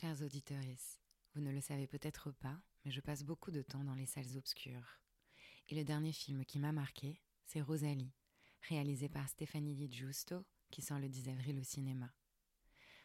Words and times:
Chers 0.00 0.22
auditeurs, 0.22 0.58
vous 1.34 1.40
ne 1.40 1.52
le 1.52 1.60
savez 1.60 1.86
peut-être 1.86 2.32
pas, 2.32 2.60
mais 2.84 2.90
je 2.90 3.00
passe 3.00 3.22
beaucoup 3.22 3.52
de 3.52 3.62
temps 3.62 3.84
dans 3.84 3.94
les 3.94 4.06
salles 4.06 4.36
obscures. 4.36 4.98
Et 5.68 5.76
le 5.76 5.84
dernier 5.84 6.12
film 6.12 6.44
qui 6.44 6.58
m'a 6.58 6.72
marqué, 6.72 7.20
c'est 7.46 7.60
Rosalie, 7.60 8.12
réalisé 8.68 9.08
par 9.08 9.28
Stéphanie 9.28 9.76
Di 9.76 9.88
Giusto, 9.88 10.44
qui 10.72 10.82
sort 10.82 10.98
le 10.98 11.08
10 11.08 11.28
avril 11.28 11.60
au 11.60 11.62
cinéma. 11.62 12.12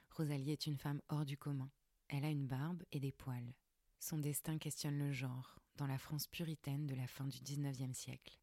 Rosalie 0.10 0.50
est 0.50 0.66
une 0.66 0.80
femme 0.80 1.00
hors 1.10 1.26
du 1.26 1.38
commun. 1.38 1.70
Elle 2.08 2.26
a 2.26 2.32
une 2.32 2.48
barbe 2.48 2.82
et 2.92 3.00
des 3.00 3.12
poils. 3.12 3.54
Son 4.00 4.18
destin 4.18 4.58
questionne 4.58 4.98
le 4.98 5.12
genre, 5.12 5.60
dans 5.76 5.86
la 5.86 6.00
France 6.00 6.26
puritaine 6.26 6.88
de 6.88 6.96
la 6.96 7.06
fin 7.06 7.28
du 7.28 7.38
19e 7.38 7.94
siècle. 7.94 8.40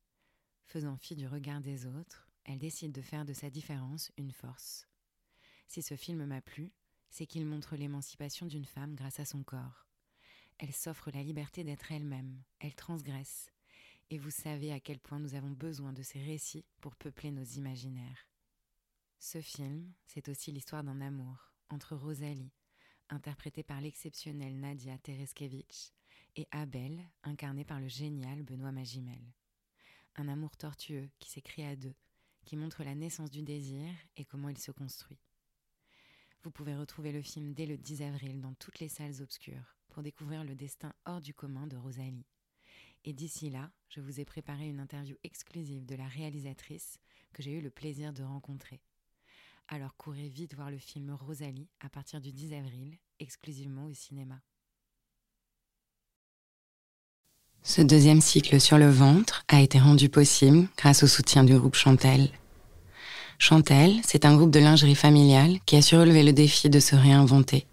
Faisant 0.67 0.97
fi 0.99 1.17
du 1.17 1.27
regard 1.27 1.63
des 1.63 1.85
autres, 1.85 2.31
elle 2.45 2.61
décide 2.61 2.93
de 2.93 3.03
faire 3.03 3.25
de 3.25 3.33
sa 3.33 3.51
différence 3.51 4.13
une 4.17 4.31
force. 4.31 4.87
Si 5.67 5.83
ce 5.83 5.97
film 5.97 6.25
m'a 6.27 6.41
plu, 6.41 6.73
c'est 7.11 7.27
qu'il 7.27 7.47
montre 7.47 7.77
l'émancipation 7.77 8.47
d'une 8.47 8.65
femme 8.65 8.95
grâce 8.95 9.21
à 9.21 9.25
son 9.25 9.43
corps. 9.43 9.87
Elle 10.59 10.73
s'offre 10.73 11.11
la 11.11 11.23
liberté 11.23 11.65
d'être 11.65 11.93
elle-même, 11.93 12.43
elle 12.61 12.75
transgresse. 12.75 13.51
Et 14.11 14.19
vous 14.19 14.31
savez 14.31 14.73
à 14.73 14.81
quel 14.81 15.01
point 15.01 15.19
nous 15.19 15.35
avons 15.35 15.51
besoin 15.51 15.93
de 15.93 16.03
ces 16.03 16.23
récits 16.23 16.65
pour 16.81 16.97
peupler 16.97 17.31
nos 17.31 17.45
imaginaires. 17.45 18.29
Ce 19.19 19.41
film, 19.41 19.93
c'est 20.07 20.29
aussi 20.29 20.53
l'histoire 20.53 20.85
d'un 20.85 21.01
amour 21.01 21.53
entre 21.69 21.97
Rosalie, 21.97 22.53
interprétée 23.09 23.63
par 23.63 23.81
l'exceptionnelle 23.81 24.59
Nadia 24.59 24.97
Tereskevich, 24.99 25.93
et 26.37 26.47
Abel, 26.51 27.03
incarné 27.23 27.65
par 27.65 27.81
le 27.81 27.89
génial 27.89 28.43
Benoît 28.43 28.73
Magimel. 28.73 29.33
Un 30.17 30.29
amour 30.29 30.57
tortueux 30.57 31.09
qui 31.19 31.31
s'écrit 31.31 31.65
à 31.65 31.77
deux, 31.77 31.95
qui 32.45 32.57
montre 32.57 32.85
la 32.85 32.95
naissance 32.95 33.31
du 33.31 33.43
désir 33.43 33.89
et 34.17 34.25
comment 34.25 34.49
il 34.49 34.59
se 34.59 34.71
construit. 34.71 35.19
Vous 36.47 36.53
pouvez 36.53 36.77
retrouver 36.77 37.11
le 37.11 37.23
film 37.23 37.55
dès 37.55 37.67
le 37.67 37.77
10 37.77 38.03
avril 38.03 38.41
dans 38.41 38.55
toutes 38.55 38.79
les 38.79 38.89
salles 38.89 39.21
obscures 39.21 39.75
pour 39.89 40.05
découvrir 40.05 40.45
le 40.45 40.55
destin 40.55 40.93
hors 41.05 41.21
du 41.21 41.35
commun 41.35 41.67
de 41.67 41.77
Rosalie. 41.77 42.25
Et 43.05 43.13
d'ici 43.13 43.51
là, 43.51 43.73
je 43.89 44.01
vous 44.01 44.21
ai 44.21 44.25
préparé 44.25 44.69
une 44.69 44.79
interview 44.79 45.17
exclusive 45.25 45.85
de 45.85 45.97
la 45.97 46.07
réalisatrice 46.07 47.01
que 47.33 47.43
j'ai 47.43 47.51
eu 47.51 47.61
le 47.61 47.71
plaisir 47.71 48.13
de 48.13 48.23
rencontrer. 48.23 48.81
Alors 49.67 49.97
courez 49.97 50.29
vite 50.29 50.55
voir 50.55 50.71
le 50.71 50.79
film 50.79 51.11
Rosalie 51.11 51.69
à 51.81 51.89
partir 51.89 52.21
du 52.21 52.31
10 52.31 52.53
avril, 52.53 52.97
exclusivement 53.19 53.87
au 53.87 53.93
cinéma. 53.93 54.41
Ce 57.65 57.83
deuxième 57.83 58.21
cycle 58.21 58.61
sur 58.61 58.79
le 58.79 58.89
ventre 58.89 59.43
a 59.49 59.61
été 59.63 59.81
rendu 59.81 60.09
possible 60.09 60.69
grâce 60.77 61.03
au 61.03 61.09
soutien 61.09 61.43
du 61.43 61.59
groupe 61.59 61.75
Chantel. 61.75 62.31
Chantel, 63.39 64.01
c'est 64.07 64.25
un 64.25 64.37
groupe 64.37 64.51
de 64.51 64.61
lingerie 64.61 64.95
familiale 64.95 65.59
qui 65.67 65.77
a 65.77 65.83
su 65.83 65.97
relever 65.97 66.23
le 66.23 66.33
défi 66.33 66.71
de 66.71 66.81
se 66.81 66.97
réinventer, 66.97 67.67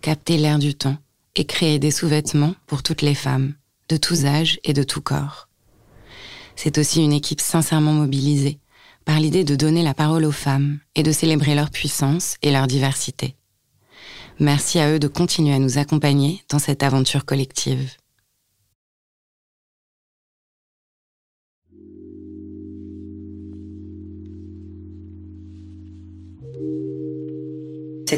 capter 0.00 0.36
l'air 0.36 0.58
du 0.58 0.74
temps 0.74 0.96
et 1.36 1.44
créer 1.44 1.78
des 1.78 1.90
sous-vêtements 1.90 2.54
pour 2.66 2.82
toutes 2.82 3.02
les 3.02 3.14
femmes, 3.14 3.54
de 3.88 3.96
tous 3.96 4.24
âges 4.24 4.58
et 4.64 4.72
de 4.72 4.82
tout 4.82 5.00
corps. 5.00 5.48
C'est 6.56 6.78
aussi 6.78 7.02
une 7.02 7.12
équipe 7.12 7.40
sincèrement 7.40 7.92
mobilisée 7.92 8.58
par 9.04 9.20
l'idée 9.20 9.44
de 9.44 9.54
donner 9.54 9.82
la 9.82 9.94
parole 9.94 10.24
aux 10.24 10.32
femmes 10.32 10.80
et 10.94 11.02
de 11.02 11.12
célébrer 11.12 11.54
leur 11.54 11.70
puissance 11.70 12.36
et 12.42 12.50
leur 12.50 12.66
diversité. 12.66 13.36
Merci 14.40 14.80
à 14.80 14.90
eux 14.90 14.98
de 14.98 15.08
continuer 15.08 15.54
à 15.54 15.58
nous 15.58 15.78
accompagner 15.78 16.42
dans 16.50 16.58
cette 16.58 16.82
aventure 16.82 17.24
collective. 17.24 17.92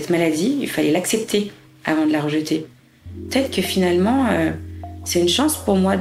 Cette 0.09 0.17
maladie, 0.17 0.57
il 0.63 0.71
fallait 0.71 0.91
l'accepter 0.91 1.53
avant 1.85 2.07
de 2.07 2.13
la 2.13 2.23
rejeter. 2.23 2.67
Peut-être 3.29 3.55
que 3.55 3.61
finalement, 3.61 4.27
euh, 4.31 4.53
c'est 5.05 5.21
une 5.21 5.29
chance 5.29 5.55
pour 5.55 5.77
moi 5.77 5.97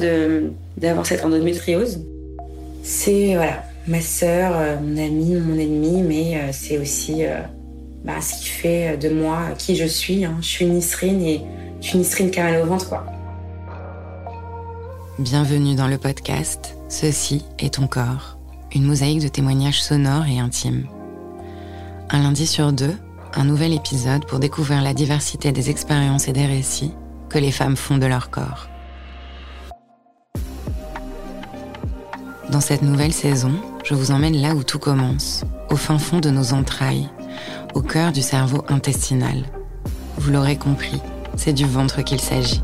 d'avoir 0.77 1.05
cette 1.05 1.25
endométriose. 1.25 2.05
C'est 2.83 3.35
voilà, 3.35 3.65
ma 3.85 3.99
sœur, 3.99 4.53
euh, 4.55 4.77
mon 4.81 4.97
amie, 4.97 5.35
mon 5.35 5.59
ennemi, 5.59 6.03
mais 6.03 6.37
euh, 6.37 6.51
c'est 6.53 6.77
aussi 6.77 7.23
bah, 8.05 8.21
ce 8.21 8.41
qui 8.41 8.47
fait 8.47 8.95
de 8.95 9.09
moi 9.09 9.49
qui 9.57 9.75
je 9.75 9.83
suis. 9.83 10.23
Hein. 10.23 10.37
Je 10.39 10.47
suis 10.47 10.65
Nisrine 10.65 11.21
et 11.21 11.41
je 11.81 11.87
suis 11.89 11.97
Nisrine 11.97 12.31
caramel 12.31 12.61
au 12.61 12.65
ventre. 12.65 12.95
Bienvenue 15.19 15.75
dans 15.75 15.89
le 15.89 15.97
podcast 15.97 16.77
Ceci 16.87 17.43
est 17.59 17.73
ton 17.73 17.87
corps, 17.87 18.37
une 18.73 18.85
mosaïque 18.85 19.21
de 19.21 19.27
témoignages 19.27 19.83
sonores 19.83 20.27
et 20.27 20.39
intimes. 20.39 20.87
Un 22.09 22.23
lundi 22.23 22.47
sur 22.47 22.71
deux, 22.71 22.95
un 23.37 23.43
nouvel 23.43 23.71
épisode 23.71 24.25
pour 24.25 24.39
découvrir 24.39 24.81
la 24.81 24.95
diversité 24.95 25.51
des 25.51 25.69
expériences 25.69 26.27
et 26.27 26.33
des 26.33 26.47
récits 26.47 26.93
que 27.29 27.37
les 27.37 27.51
femmes 27.51 27.75
font 27.75 27.99
de 27.99 28.07
leur 28.07 28.31
corps. 28.31 28.67
Dans 32.49 32.61
cette 32.61 32.81
nouvelle 32.81 33.13
saison, 33.13 33.51
je 33.83 33.93
vous 33.93 34.09
emmène 34.11 34.41
là 34.41 34.55
où 34.55 34.63
tout 34.63 34.79
commence, 34.79 35.43
au 35.69 35.75
fin 35.75 35.99
fond 35.99 36.19
de 36.19 36.31
nos 36.31 36.53
entrailles, 36.53 37.09
au 37.75 37.81
cœur 37.81 38.11
du 38.11 38.23
cerveau 38.23 38.63
intestinal. 38.69 39.43
Vous 40.17 40.31
l'aurez 40.31 40.57
compris, 40.57 40.99
c'est 41.35 41.53
du 41.53 41.65
ventre 41.65 42.01
qu'il 42.01 42.19
s'agit. 42.19 42.61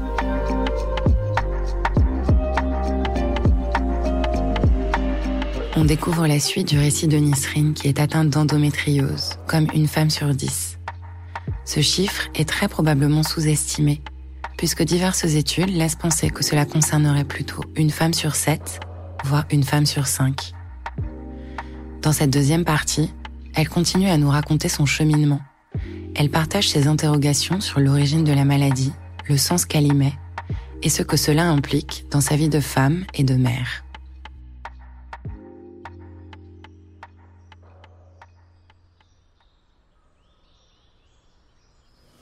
On 5.76 5.86
découvre 5.86 6.28
la 6.28 6.40
suite 6.40 6.68
du 6.68 6.78
récit 6.78 7.08
de 7.08 7.18
Nisrine 7.18 7.74
qui 7.74 7.88
est 7.88 8.00
atteinte 8.00 8.30
d'endométriose, 8.30 9.40
comme 9.48 9.66
une 9.74 9.88
femme 9.88 10.12
sur 10.12 10.28
dix. 10.36 10.78
Ce 11.66 11.82
chiffre 11.82 12.30
est 12.36 12.48
très 12.48 12.68
probablement 12.68 13.24
sous-estimé, 13.24 14.04
puisque 14.56 14.84
diverses 14.84 15.24
études 15.24 15.76
laissent 15.76 15.96
penser 15.96 16.30
que 16.30 16.44
cela 16.44 16.66
concernerait 16.66 17.24
plutôt 17.24 17.64
une 17.76 17.90
femme 17.90 18.14
sur 18.14 18.36
sept, 18.36 18.82
voire 19.24 19.46
une 19.50 19.64
femme 19.64 19.88
sur 19.88 20.06
cinq. 20.06 20.52
Dans 22.04 22.12
cette 22.12 22.30
deuxième 22.30 22.66
partie, 22.66 23.12
elle 23.56 23.68
continue 23.68 24.10
à 24.10 24.18
nous 24.18 24.30
raconter 24.30 24.70
son 24.70 24.86
cheminement. 24.86 25.42
Elle 26.16 26.30
partage 26.30 26.70
ses 26.70 26.86
interrogations 26.86 27.62
sur 27.62 27.80
l'origine 27.80 28.24
de 28.24 28.34
la 28.34 28.46
maladie, 28.46 28.94
le 29.28 29.38
sens 29.38 29.66
qu'elle 29.66 29.88
y 29.88 29.94
met, 29.96 30.14
et 30.84 30.90
ce 30.90 31.02
que 31.02 31.18
cela 31.18 31.50
implique 31.50 32.06
dans 32.12 32.22
sa 32.22 32.36
vie 32.36 32.50
de 32.50 32.60
femme 32.60 33.06
et 33.16 33.24
de 33.24 33.34
mère. 33.34 33.83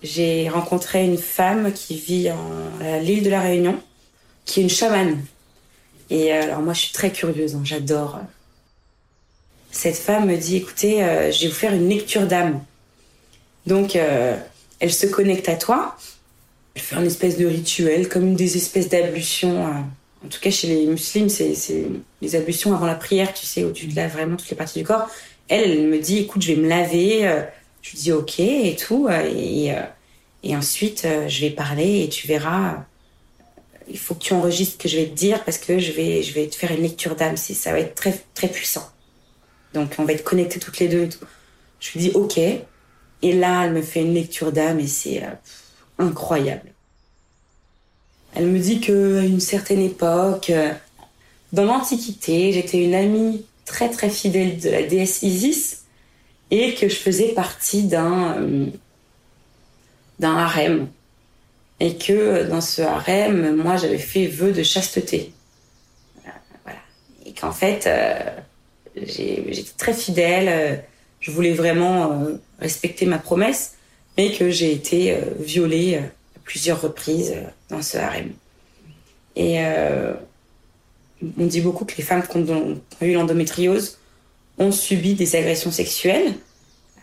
J'ai 0.03 0.49
rencontré 0.49 1.05
une 1.05 1.17
femme 1.17 1.71
qui 1.73 1.95
vit 1.95 2.29
à 2.29 2.99
l'île 2.99 3.23
de 3.23 3.29
la 3.29 3.41
Réunion, 3.41 3.79
qui 4.45 4.59
est 4.59 4.63
une 4.63 4.69
chamane. 4.69 5.19
Et 6.09 6.33
euh, 6.33 6.43
alors 6.43 6.59
moi, 6.59 6.73
je 6.73 6.81
suis 6.81 6.93
très 6.93 7.11
curieuse, 7.11 7.55
hein, 7.55 7.61
j'adore. 7.63 8.19
Cette 9.71 9.95
femme 9.95 10.27
me 10.27 10.35
dit, 10.35 10.57
écoutez, 10.57 11.03
euh, 11.03 11.31
vous 11.43 11.51
faire 11.51 11.73
une 11.73 11.87
lecture 11.87 12.27
d'âme. 12.27 12.61
Donc, 13.65 13.95
euh, 13.95 14.35
elle 14.79 14.91
se 14.91 15.05
connecte 15.05 15.47
à 15.47 15.55
toi. 15.55 15.95
Elle 16.75 16.81
fait 16.81 16.95
un 16.95 17.05
espèce 17.05 17.37
de 17.37 17.45
rituel, 17.45 18.09
comme 18.09 18.35
des 18.35 18.57
espèces 18.57 18.89
d'ablutions. 18.89 19.65
en 19.65 20.27
tout 20.29 20.39
cas, 20.41 20.51
chez 20.51 20.67
les 20.67 20.85
musulmans, 20.85 21.29
c'est 21.29 21.87
les 22.21 22.35
ablutions 22.35 22.73
avant 22.73 22.85
la 22.85 22.95
prière, 22.95 23.33
tu 23.33 23.45
sais, 23.45 23.63
où 23.63 23.71
tu 23.71 23.87
laves 23.87 24.11
vraiment 24.11 24.35
toutes 24.35 24.49
les 24.49 24.57
parties 24.57 24.79
du 24.79 24.85
corps. 24.85 25.07
Elle, 25.47 25.71
elle 25.71 25.87
me 25.87 25.99
dit, 25.99 26.19
écoute, 26.19 26.41
je 26.41 26.53
vais 26.53 26.61
me 26.61 26.67
laver 26.67 27.45
je 27.81 27.95
dis 27.95 28.11
ok 28.11 28.39
et 28.39 28.75
tout. 28.75 29.09
Et, 29.09 29.73
euh, 29.73 29.81
et 30.43 30.55
ensuite, 30.55 31.03
euh, 31.05 31.27
je 31.27 31.41
vais 31.41 31.49
parler 31.49 32.03
et 32.03 32.09
tu 32.09 32.27
verras. 32.27 32.85
Il 33.89 33.97
faut 33.97 34.15
que 34.15 34.23
tu 34.23 34.33
enregistres 34.33 34.73
ce 34.73 34.77
que 34.77 34.87
je 34.87 34.97
vais 34.97 35.07
te 35.07 35.15
dire 35.15 35.43
parce 35.43 35.57
que 35.57 35.79
je 35.79 35.91
vais, 35.91 36.23
je 36.23 36.33
vais 36.33 36.47
te 36.47 36.55
faire 36.55 36.71
une 36.71 36.81
lecture 36.81 37.15
d'âme. 37.15 37.35
Ça 37.37 37.71
va 37.71 37.79
être 37.79 37.95
très, 37.95 38.21
très 38.33 38.47
puissant. 38.47 38.87
Donc, 39.73 39.95
on 39.97 40.05
va 40.05 40.13
être 40.13 40.23
connectés 40.23 40.59
toutes 40.59 40.79
les 40.79 40.87
deux 40.87 41.03
et 41.03 41.09
tout. 41.09 41.25
Je 41.79 41.91
lui 41.93 41.99
dis 41.99 42.11
ok. 42.13 42.37
Et 43.23 43.33
là, 43.33 43.65
elle 43.65 43.73
me 43.73 43.81
fait 43.81 44.01
une 44.01 44.13
lecture 44.13 44.51
d'âme 44.51 44.79
et 44.79 44.87
c'est 44.87 45.23
euh, 45.23 45.29
incroyable. 45.99 46.71
Elle 48.33 48.47
me 48.47 48.59
dit 48.59 48.79
qu'à 48.79 48.93
une 48.93 49.41
certaine 49.41 49.81
époque, 49.81 50.53
dans 51.51 51.65
l'Antiquité, 51.65 52.53
j'étais 52.53 52.81
une 52.81 52.95
amie 52.95 53.45
très 53.65 53.89
très 53.89 54.09
fidèle 54.09 54.57
de 54.57 54.69
la 54.69 54.83
déesse 54.83 55.21
Isis 55.21 55.80
et 56.51 56.75
que 56.75 56.89
je 56.89 56.95
faisais 56.95 57.29
partie 57.29 57.83
d'un 57.83 58.37
euh, 58.37 58.67
harem 60.21 60.89
et 61.79 61.95
que 61.97 62.43
dans 62.47 62.61
ce 62.61 62.81
harem, 62.81 63.55
moi, 63.55 63.77
j'avais 63.77 63.97
fait 63.97 64.27
vœu 64.27 64.51
de 64.51 64.61
chasteté. 64.61 65.31
Voilà. 66.63 66.79
Et 67.25 67.31
qu'en 67.33 67.53
fait, 67.53 67.87
euh, 67.87 68.19
j'étais 68.95 69.71
très 69.77 69.93
fidèle, 69.93 70.47
euh, 70.49 70.75
je 71.21 71.31
voulais 71.31 71.53
vraiment 71.53 72.27
respecter 72.59 73.05
ma 73.05 73.17
promesse, 73.17 73.75
mais 74.17 74.31
que 74.31 74.49
j'ai 74.51 74.73
été 74.73 75.17
violée 75.39 75.97
à 75.97 76.01
plusieurs 76.43 76.81
reprises 76.81 77.35
dans 77.69 77.81
ce 77.81 77.97
harem. 77.97 78.31
Et 79.35 79.59
on 81.37 81.45
dit 81.45 81.61
beaucoup 81.61 81.85
que 81.85 81.95
les 81.95 82.03
femmes 82.03 82.23
qui 82.27 82.37
ont 82.37 82.81
eu 83.01 83.13
l'endométriose 83.13 83.99
ont 84.57 84.71
subi 84.71 85.13
des 85.13 85.35
agressions 85.35 85.71
sexuelles. 85.71 86.33
Euh, 86.97 87.01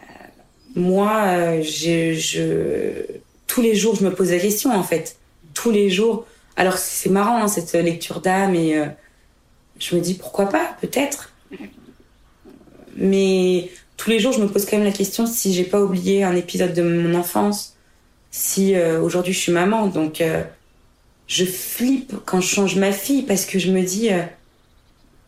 moi, 0.74 1.12
euh, 1.26 1.62
je, 1.62 3.04
tous 3.46 3.62
les 3.62 3.74
jours, 3.74 3.96
je 3.96 4.04
me 4.04 4.14
pose 4.14 4.30
la 4.30 4.38
question, 4.38 4.70
en 4.72 4.84
fait. 4.84 5.16
Tous 5.54 5.70
les 5.70 5.90
jours. 5.90 6.26
Alors, 6.56 6.78
c'est 6.78 7.10
marrant, 7.10 7.42
hein, 7.42 7.48
cette 7.48 7.72
lecture 7.72 8.20
d'âme, 8.20 8.54
et 8.54 8.76
euh, 8.76 8.86
je 9.78 9.96
me 9.96 10.00
dis, 10.00 10.14
pourquoi 10.14 10.48
pas, 10.48 10.76
peut-être. 10.80 11.32
Mais 12.96 13.70
tous 13.96 14.10
les 14.10 14.20
jours, 14.20 14.32
je 14.32 14.40
me 14.40 14.48
pose 14.48 14.64
quand 14.64 14.76
même 14.76 14.86
la 14.86 14.92
question 14.92 15.26
si 15.26 15.54
j'ai 15.54 15.64
pas 15.64 15.80
oublié 15.80 16.24
un 16.24 16.36
épisode 16.36 16.74
de 16.74 16.82
mon 16.82 17.18
enfance, 17.18 17.76
si 18.30 18.74
euh, 18.74 19.00
aujourd'hui 19.00 19.32
je 19.32 19.38
suis 19.38 19.52
maman. 19.52 19.86
Donc, 19.86 20.20
euh, 20.20 20.42
je 21.26 21.44
flippe 21.44 22.14
quand 22.24 22.40
je 22.40 22.48
change 22.48 22.76
ma 22.76 22.92
fille 22.92 23.22
parce 23.22 23.44
que 23.44 23.58
je 23.58 23.70
me 23.70 23.82
dis, 23.82 24.10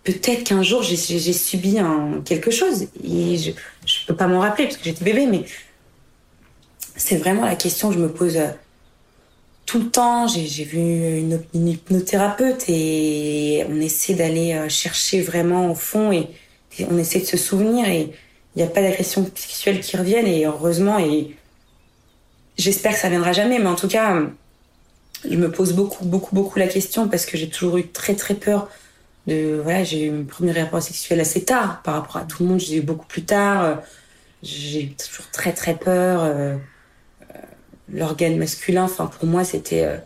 peut-être 0.04 0.44
qu'un 0.44 0.62
jour 0.62 0.82
j'ai 0.82 0.96
subi 0.96 1.78
un, 1.78 2.22
quelque 2.24 2.50
chose. 2.50 2.86
Et 3.04 3.36
je, 3.36 3.50
je 3.86 4.06
peux 4.06 4.16
pas 4.16 4.26
m'en 4.26 4.40
rappeler 4.40 4.64
parce 4.66 4.76
que 4.76 4.84
j'étais 4.84 5.04
bébé, 5.04 5.26
mais 5.26 5.44
c'est 7.00 7.16
vraiment 7.16 7.46
la 7.46 7.56
question 7.56 7.88
que 7.88 7.94
je 7.94 8.00
me 8.00 8.10
pose 8.12 8.36
euh, 8.36 8.50
tout 9.66 9.78
le 9.78 9.90
temps. 9.90 10.26
J'ai 10.28 10.64
vu 10.64 10.78
une, 11.18 11.68
hypnothérapeute 11.68 12.64
et 12.68 13.64
on 13.68 13.80
essaie 13.80 14.14
d'aller 14.14 14.52
euh, 14.52 14.68
chercher 14.68 15.22
vraiment 15.22 15.70
au 15.70 15.74
fond 15.74 16.12
et, 16.12 16.28
on 16.88 16.98
essaie 16.98 17.20
de 17.20 17.26
se 17.26 17.36
souvenir 17.36 17.88
et 17.88 18.12
il 18.54 18.58
n'y 18.58 18.62
a 18.62 18.66
pas 18.66 18.80
d'agression 18.80 19.28
sexuelle 19.34 19.80
qui 19.80 19.96
revienne 19.96 20.26
et 20.26 20.46
heureusement 20.46 20.98
et 20.98 21.36
j'espère 22.56 22.92
que 22.92 22.98
ça 22.98 23.08
viendra 23.10 23.32
jamais 23.32 23.58
mais 23.58 23.66
en 23.66 23.74
tout 23.74 23.88
cas 23.88 24.22
je 25.28 25.36
me 25.36 25.50
pose 25.50 25.72
beaucoup 25.72 26.04
beaucoup 26.04 26.34
beaucoup 26.34 26.58
la 26.60 26.68
question 26.68 27.08
parce 27.08 27.26
que 27.26 27.36
j'ai 27.36 27.48
toujours 27.50 27.76
eu 27.76 27.88
très 27.88 28.14
très 28.14 28.34
peur 28.34 28.70
de 29.26 29.60
voilà 29.62 29.84
j'ai 29.84 30.06
eu 30.06 30.10
mon 30.10 30.24
premier 30.24 30.52
rapport 30.52 30.82
sexuel 30.82 31.20
assez 31.20 31.44
tard 31.44 31.82
par 31.82 31.94
rapport 31.94 32.16
à 32.16 32.24
tout 32.24 32.42
le 32.42 32.48
monde 32.48 32.60
j'ai 32.60 32.76
eu 32.76 32.80
beaucoup 32.80 33.06
plus 33.06 33.24
tard 33.24 33.80
j'ai 34.42 34.94
toujours 34.98 35.30
très 35.30 35.52
très 35.52 35.74
peur 35.76 36.58
l'organe 37.92 38.36
masculin, 38.36 38.84
enfin 38.84 39.06
pour 39.06 39.26
moi 39.26 39.44
c'était, 39.44 39.84
euh, 39.84 39.96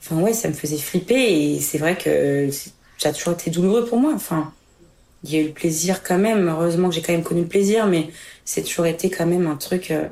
enfin 0.00 0.16
ouais, 0.20 0.32
ça 0.32 0.48
me 0.48 0.54
faisait 0.54 0.78
flipper 0.78 1.14
et 1.14 1.60
c'est 1.60 1.78
vrai 1.78 1.96
que 1.96 2.48
ça 2.98 3.10
a 3.10 3.12
toujours 3.12 3.34
été 3.34 3.50
douloureux 3.50 3.84
pour 3.84 3.98
moi. 3.98 4.12
Enfin, 4.14 4.52
il 5.24 5.32
y 5.32 5.36
a 5.36 5.40
eu 5.40 5.46
le 5.46 5.52
plaisir 5.52 6.02
quand 6.02 6.18
même. 6.18 6.48
Heureusement 6.48 6.88
que 6.88 6.94
j'ai 6.94 7.02
quand 7.02 7.12
même 7.12 7.22
connu 7.22 7.42
le 7.42 7.48
plaisir, 7.48 7.86
mais 7.86 8.08
c'est 8.44 8.62
toujours 8.62 8.86
été 8.86 9.10
quand 9.10 9.26
même 9.26 9.46
un 9.46 9.56
truc, 9.56 9.90
euh, 9.90 10.08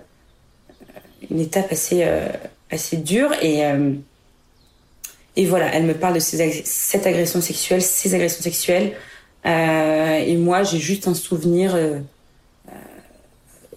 une 1.31 1.41
étape 1.41 1.73
assez 1.73 2.03
euh, 2.05 2.29
assez 2.71 2.97
dure 2.97 3.33
et 3.43 3.63
et 5.37 5.47
voilà, 5.47 5.75
elle 5.75 5.85
me 5.85 5.95
parle 5.95 6.15
de 6.15 6.21
ces 6.21 6.63
cette 6.65 7.07
agression 7.07 7.41
sexuelle, 7.41 7.83
ces 7.83 8.15
agressions 8.15 8.43
sexuelles. 8.43 8.97
et 9.45 10.37
moi, 10.37 10.63
j'ai 10.63 10.79
juste 10.79 11.09
un 11.09 11.15
souvenir 11.15 11.77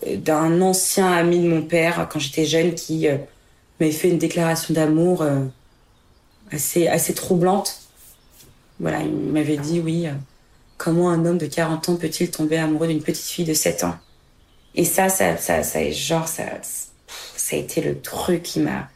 d'un 0.05 0.61
ancien 0.61 1.11
ami 1.11 1.39
de 1.39 1.47
mon 1.47 1.61
père 1.61 2.07
quand 2.11 2.19
j'étais 2.19 2.45
jeune 2.45 2.73
qui 2.75 3.07
euh, 3.07 3.17
m'avait 3.79 3.91
fait 3.91 4.09
une 4.09 4.17
déclaration 4.17 4.73
d'amour 4.73 5.21
euh, 5.21 5.45
assez, 6.51 6.87
assez 6.87 7.13
troublante. 7.13 7.81
Voilà, 8.79 9.01
il 9.01 9.11
m'avait 9.11 9.57
dit 9.57 9.79
oui, 9.79 10.07
euh, 10.07 10.13
comment 10.77 11.09
un 11.09 11.25
homme 11.25 11.37
de 11.37 11.45
40 11.45 11.89
ans 11.89 11.95
peut-il 11.95 12.31
tomber 12.31 12.57
amoureux 12.57 12.87
d'une 12.87 13.01
petite 13.01 13.25
fille 13.25 13.45
de 13.45 13.53
7 13.53 13.83
ans? 13.85 13.95
Et 14.75 14.85
ça, 14.85 15.09
ça, 15.09 15.37
ça, 15.37 15.63
ça, 15.63 15.91
genre, 15.91 16.27
ça, 16.27 16.43
ça 17.35 17.55
a 17.55 17.59
été 17.59 17.81
le 17.81 17.99
truc 17.99 18.43
qui 18.43 18.59
m'a 18.59 18.89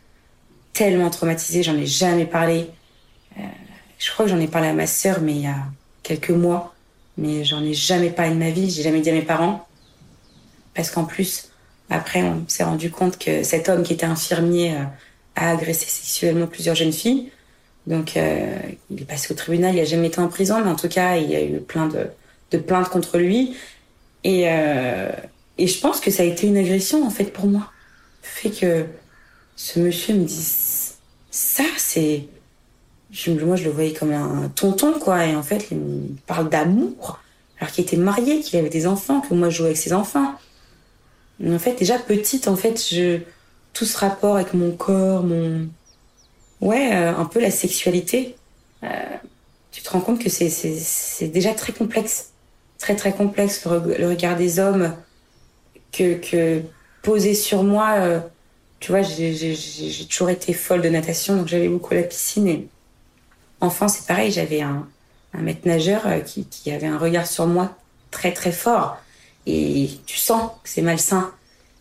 tellement 0.77 1.09
traumatisée, 1.09 1.63
j'en 1.63 1.75
ai 1.75 1.88
jamais 1.88 2.25
parlé. 2.25 2.69
je 3.97 4.12
crois 4.12 4.25
que 4.25 4.31
j'en 4.31 4.39
ai 4.39 4.47
parlé 4.47 4.68
à 4.68 4.74
ma 4.74 4.85
sœur, 4.85 5.21
mais 5.21 5.31
il 5.33 5.41
y 5.41 5.47
a 5.47 5.57
quelques 6.03 6.29
mois. 6.29 6.75
Mais 7.18 7.44
j'en 7.44 7.63
ai 7.63 7.74
jamais 7.74 8.12
parlé 8.12 8.31
de 8.35 8.38
ma 8.38 8.51
vie, 8.51 8.69
j'ai 8.69 8.83
jamais 8.83 9.01
dit 9.01 9.09
à 9.09 9.13
mes 9.13 9.24
parents. 9.24 9.68
Parce 10.75 10.91
qu'en 10.91 11.06
plus, 11.06 11.50
après, 11.89 12.21
on 12.21 12.44
s'est 12.47 12.63
rendu 12.63 12.91
compte 12.91 13.18
que 13.18 13.41
cet 13.41 13.69
homme 13.69 13.81
qui 13.81 13.94
était 13.94 14.06
infirmier 14.06 14.75
euh, 14.75 14.83
a 15.35 15.50
agressé 15.50 15.88
sexuellement 15.88 16.45
plusieurs 16.45 16.75
jeunes 16.75 16.94
filles. 16.94 17.31
Donc, 17.88 18.15
euh, 18.15 18.56
il 18.91 19.01
est 19.01 19.06
passé 19.06 19.33
au 19.33 19.35
tribunal, 19.35 19.73
il 19.73 19.80
n'a 19.80 19.85
jamais 19.85 20.07
été 20.07 20.19
en 20.19 20.27
prison, 20.27 20.62
mais 20.63 20.69
en 20.69 20.75
tout 20.75 20.89
cas, 20.89 21.15
il 21.15 21.31
y 21.31 21.35
a 21.35 21.44
eu 21.44 21.59
plein 21.59 21.88
de, 21.88 22.57
plaintes 22.59 22.89
contre 22.89 23.18
lui. 23.18 23.56
Et, 24.23 24.44
euh, 24.45 25.09
et 25.57 25.65
je 25.65 25.80
pense 25.80 26.00
que 26.00 26.12
ça 26.12 26.21
a 26.21 26.25
été 26.27 26.45
une 26.45 26.57
agression, 26.57 27.03
en 27.03 27.09
fait, 27.09 27.33
pour 27.33 27.47
moi. 27.47 27.71
Fait 28.21 28.51
que 28.51 28.85
ce 29.57 29.80
monsieur 29.80 30.13
me 30.13 30.24
dise 30.24 30.94
ça, 31.31 31.63
c'est. 31.77 32.27
moi, 33.27 33.56
je 33.56 33.65
le 33.65 33.71
voyais 33.71 33.94
comme 33.94 34.13
un 34.13 34.50
tonton, 34.56 34.94
quoi. 34.94 35.25
Et 35.25 35.36
en 35.36 35.44
fait, 35.44 35.68
il 35.71 35.77
me 35.77 36.15
parle 36.25 36.50
d'amour, 36.50 37.19
alors 37.59 37.71
qu'il 37.74 37.83
était 37.83 37.98
marié, 37.98 38.39
qu'il 38.39 38.57
avait 38.59 38.69
des 38.69 38.88
enfants, 38.88 39.21
que 39.21 39.33
moi, 39.33 39.50
je 39.50 39.57
jouais 39.57 39.68
avec 39.68 39.77
ses 39.77 39.94
enfants. 39.94 40.36
Mais 41.39 41.54
en 41.54 41.59
fait, 41.59 41.75
déjà 41.75 42.00
petite, 42.00 42.48
en 42.48 42.56
fait, 42.56 42.81
je 42.92 43.19
tout 43.74 43.86
ce 43.86 43.98
rapport 43.98 44.36
avec 44.36 44.54
mon 44.54 44.71
corps, 44.71 45.24
mon 45.24 45.68
ouais, 46.62 46.95
euh, 46.95 47.15
un 47.15 47.25
peu 47.25 47.39
la 47.39 47.51
sexualité, 47.51 48.36
euh, 48.83 48.88
tu 49.71 49.81
te 49.83 49.89
rends 49.89 50.00
compte 50.01 50.19
que 50.19 50.30
c'est 50.30 51.27
déjà 51.27 51.54
très 51.54 51.74
complexe, 51.74 52.31
très 52.80 52.95
très 52.95 53.12
complexe 53.13 53.63
le, 53.65 54.07
regard 54.07 54.36
des 54.38 54.59
hommes 54.59 54.95
que 55.92 56.15
que 56.15 56.62
posé 57.04 57.33
sur 57.36 57.63
moi. 57.63 57.95
Euh, 57.98 58.19
tu 58.79 58.91
vois, 58.91 59.01
j'ai 59.01 60.06
toujours 60.09 60.29
été 60.29 60.53
folle 60.53 60.81
de 60.81 60.89
natation, 60.89 61.35
donc 61.35 61.47
j'allais 61.47 61.69
beaucoup 61.69 61.94
la 61.94 62.03
piscine. 62.03 62.47
Et 62.47 62.68
enfin, 63.62 63.88
c'est 63.88 64.06
pareil, 64.06 64.31
j'avais 64.31 64.62
un, 64.62 64.88
maître 65.33 65.68
nageur 65.68 66.03
qui, 66.25 66.45
qui 66.45 66.71
avait 66.71 66.88
un 66.88 66.97
regard 66.97 67.27
sur 67.27 67.45
moi 67.45 67.75
très 68.12 68.33
très 68.33 68.51
fort 68.51 68.97
et 69.47 69.89
tu 70.06 70.18
sens 70.18 70.51
que 70.63 70.69
c'est 70.69 70.81
malsain. 70.81 71.31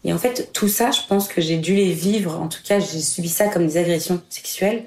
Et 0.04 0.12
en 0.12 0.18
fait, 0.18 0.52
tout 0.52 0.68
ça, 0.68 0.92
je 0.92 1.00
pense 1.08 1.26
que 1.26 1.40
j'ai 1.40 1.56
dû 1.58 1.74
les 1.74 1.92
vivre. 1.92 2.40
En 2.40 2.46
tout 2.46 2.62
cas, 2.64 2.78
j'ai 2.78 3.00
subi 3.00 3.28
ça 3.28 3.48
comme 3.48 3.66
des 3.66 3.76
agressions 3.76 4.22
sexuelles. 4.28 4.84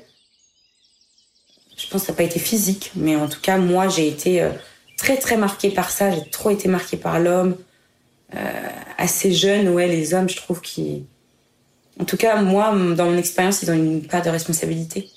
Je 1.77 1.87
pense 1.87 2.01
que 2.01 2.07
ça 2.07 2.13
n'a 2.13 2.17
pas 2.17 2.23
été 2.23 2.39
physique, 2.39 2.91
mais 2.95 3.17
en 3.17 3.27
tout 3.27 3.41
cas, 3.41 3.57
moi, 3.57 3.89
j'ai 3.89 4.07
été 4.07 4.41
euh, 4.41 4.51
très, 4.97 5.17
très 5.17 5.35
marquée 5.35 5.71
par 5.71 5.91
ça. 5.91 6.09
J'ai 6.11 6.29
trop 6.29 6.51
été 6.51 6.69
marquée 6.69 6.95
par 6.95 7.19
l'homme. 7.19 7.57
Euh, 8.35 8.69
assez 8.97 9.33
jeune, 9.33 9.67
ouais, 9.69 9.87
les 9.87 10.13
hommes, 10.13 10.29
je 10.29 10.37
trouve 10.37 10.61
qu'ils... 10.61 11.03
En 11.99 12.05
tout 12.05 12.17
cas, 12.17 12.41
moi, 12.41 12.71
dans 12.95 13.05
mon 13.05 13.17
expérience, 13.17 13.61
ils 13.61 13.69
ont 13.71 13.73
une 13.73 14.07
part 14.07 14.21
de 14.21 14.29
responsabilité. 14.29 15.09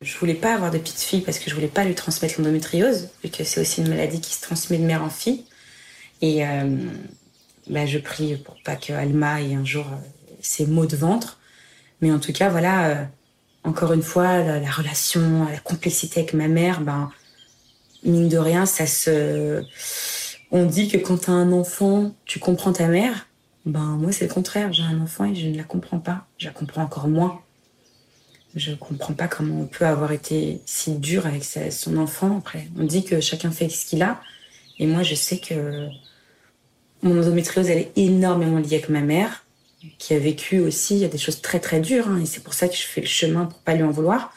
Je 0.00 0.16
voulais 0.16 0.34
pas 0.34 0.54
avoir 0.54 0.70
de 0.70 0.78
petite 0.78 1.00
fille 1.00 1.22
parce 1.22 1.40
que 1.40 1.50
je 1.50 1.54
voulais 1.56 1.66
pas 1.66 1.82
lui 1.82 1.96
transmettre 1.96 2.36
l'endométriose, 2.38 3.08
vu 3.22 3.30
que 3.30 3.42
c'est 3.42 3.60
aussi 3.60 3.80
une 3.80 3.88
maladie 3.88 4.20
qui 4.20 4.32
se 4.32 4.42
transmet 4.42 4.78
de 4.78 4.84
mère 4.84 5.02
en 5.02 5.10
fille. 5.10 5.44
Et 6.22 6.46
euh, 6.46 6.76
bah, 7.68 7.84
je 7.84 7.98
prie 7.98 8.36
pour 8.36 8.56
pas 8.62 8.76
que 8.76 8.92
Alma 8.92 9.42
ait 9.42 9.54
un 9.54 9.64
jour 9.64 9.86
euh, 9.86 9.96
ses 10.40 10.66
maux 10.66 10.86
de 10.86 10.96
ventre. 10.96 11.40
Mais 12.00 12.12
en 12.12 12.20
tout 12.20 12.32
cas, 12.32 12.48
voilà, 12.48 12.88
euh, 12.88 13.04
encore 13.64 13.92
une 13.92 14.02
fois, 14.02 14.38
la, 14.38 14.70
relation, 14.70 15.46
la 15.50 15.58
complexité 15.58 16.20
avec 16.20 16.32
ma 16.32 16.46
mère, 16.46 16.80
ben, 16.80 17.10
mine 18.04 18.28
de 18.28 18.38
rien, 18.38 18.66
ça 18.66 18.86
se. 18.86 19.64
On 20.52 20.64
dit 20.64 20.88
que 20.88 20.96
quand 20.96 21.24
tu 21.24 21.30
as 21.30 21.34
un 21.34 21.50
enfant, 21.50 22.14
tu 22.24 22.38
comprends 22.38 22.72
ta 22.72 22.86
mère. 22.86 23.27
Ben, 23.68 23.98
moi, 23.98 24.12
c'est 24.12 24.26
le 24.26 24.32
contraire. 24.32 24.72
J'ai 24.72 24.82
un 24.82 24.98
enfant 24.98 25.26
et 25.26 25.34
je 25.34 25.46
ne 25.46 25.56
la 25.56 25.62
comprends 25.62 25.98
pas. 25.98 26.26
Je 26.38 26.46
la 26.46 26.52
comprends 26.52 26.82
encore 26.82 27.06
moins. 27.06 27.42
Je 28.54 28.72
comprends 28.72 29.12
pas 29.12 29.28
comment 29.28 29.60
on 29.60 29.66
peut 29.66 29.84
avoir 29.84 30.10
été 30.10 30.62
si 30.64 30.92
dur 30.92 31.26
avec 31.26 31.44
son 31.44 31.98
enfant. 31.98 32.38
Après, 32.38 32.68
on 32.78 32.84
dit 32.84 33.04
que 33.04 33.20
chacun 33.20 33.50
fait 33.50 33.68
ce 33.68 33.84
qu'il 33.84 34.02
a. 34.02 34.22
Et 34.78 34.86
moi, 34.86 35.02
je 35.02 35.14
sais 35.14 35.36
que 35.36 35.86
mon 37.02 37.20
endométriose, 37.20 37.68
elle 37.68 37.78
est 37.78 37.92
énormément 37.96 38.58
liée 38.58 38.76
avec 38.76 38.88
ma 38.88 39.02
mère, 39.02 39.44
qui 39.98 40.14
a 40.14 40.18
vécu 40.18 40.60
aussi, 40.60 41.00
il 41.00 41.08
des 41.10 41.18
choses 41.18 41.42
très 41.42 41.60
très 41.60 41.80
dures. 41.80 42.08
Hein, 42.08 42.22
et 42.22 42.26
c'est 42.26 42.42
pour 42.42 42.54
ça 42.54 42.68
que 42.68 42.74
je 42.74 42.82
fais 42.82 43.02
le 43.02 43.06
chemin 43.06 43.44
pour 43.44 43.58
pas 43.58 43.74
lui 43.74 43.82
en 43.82 43.90
vouloir. 43.90 44.32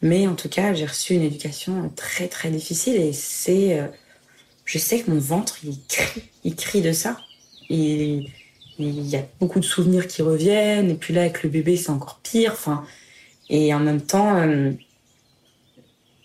Mais 0.00 0.28
en 0.28 0.36
tout 0.36 0.48
cas, 0.48 0.74
j'ai 0.74 0.86
reçu 0.86 1.14
une 1.14 1.22
éducation 1.22 1.90
très 1.96 2.28
très 2.28 2.50
difficile. 2.52 2.94
Et 2.94 3.12
c'est. 3.12 3.80
Euh, 3.80 3.88
je 4.64 4.78
sais 4.78 5.00
que 5.00 5.10
mon 5.10 5.18
ventre, 5.18 5.58
il 5.64 5.76
crie, 5.88 6.22
il 6.44 6.54
crie 6.54 6.82
de 6.82 6.92
ça. 6.92 7.18
Et 7.68 8.26
il 8.80 9.08
y 9.08 9.16
a 9.16 9.24
beaucoup 9.40 9.60
de 9.60 9.64
souvenirs 9.64 10.06
qui 10.06 10.22
reviennent. 10.22 10.90
Et 10.90 10.94
puis 10.94 11.14
là, 11.14 11.22
avec 11.22 11.42
le 11.42 11.50
bébé, 11.50 11.76
c'est 11.76 11.90
encore 11.90 12.20
pire. 12.22 12.52
Enfin, 12.52 12.84
et 13.48 13.74
en 13.74 13.80
même 13.80 14.00
temps, 14.00 14.36
euh, 14.36 14.72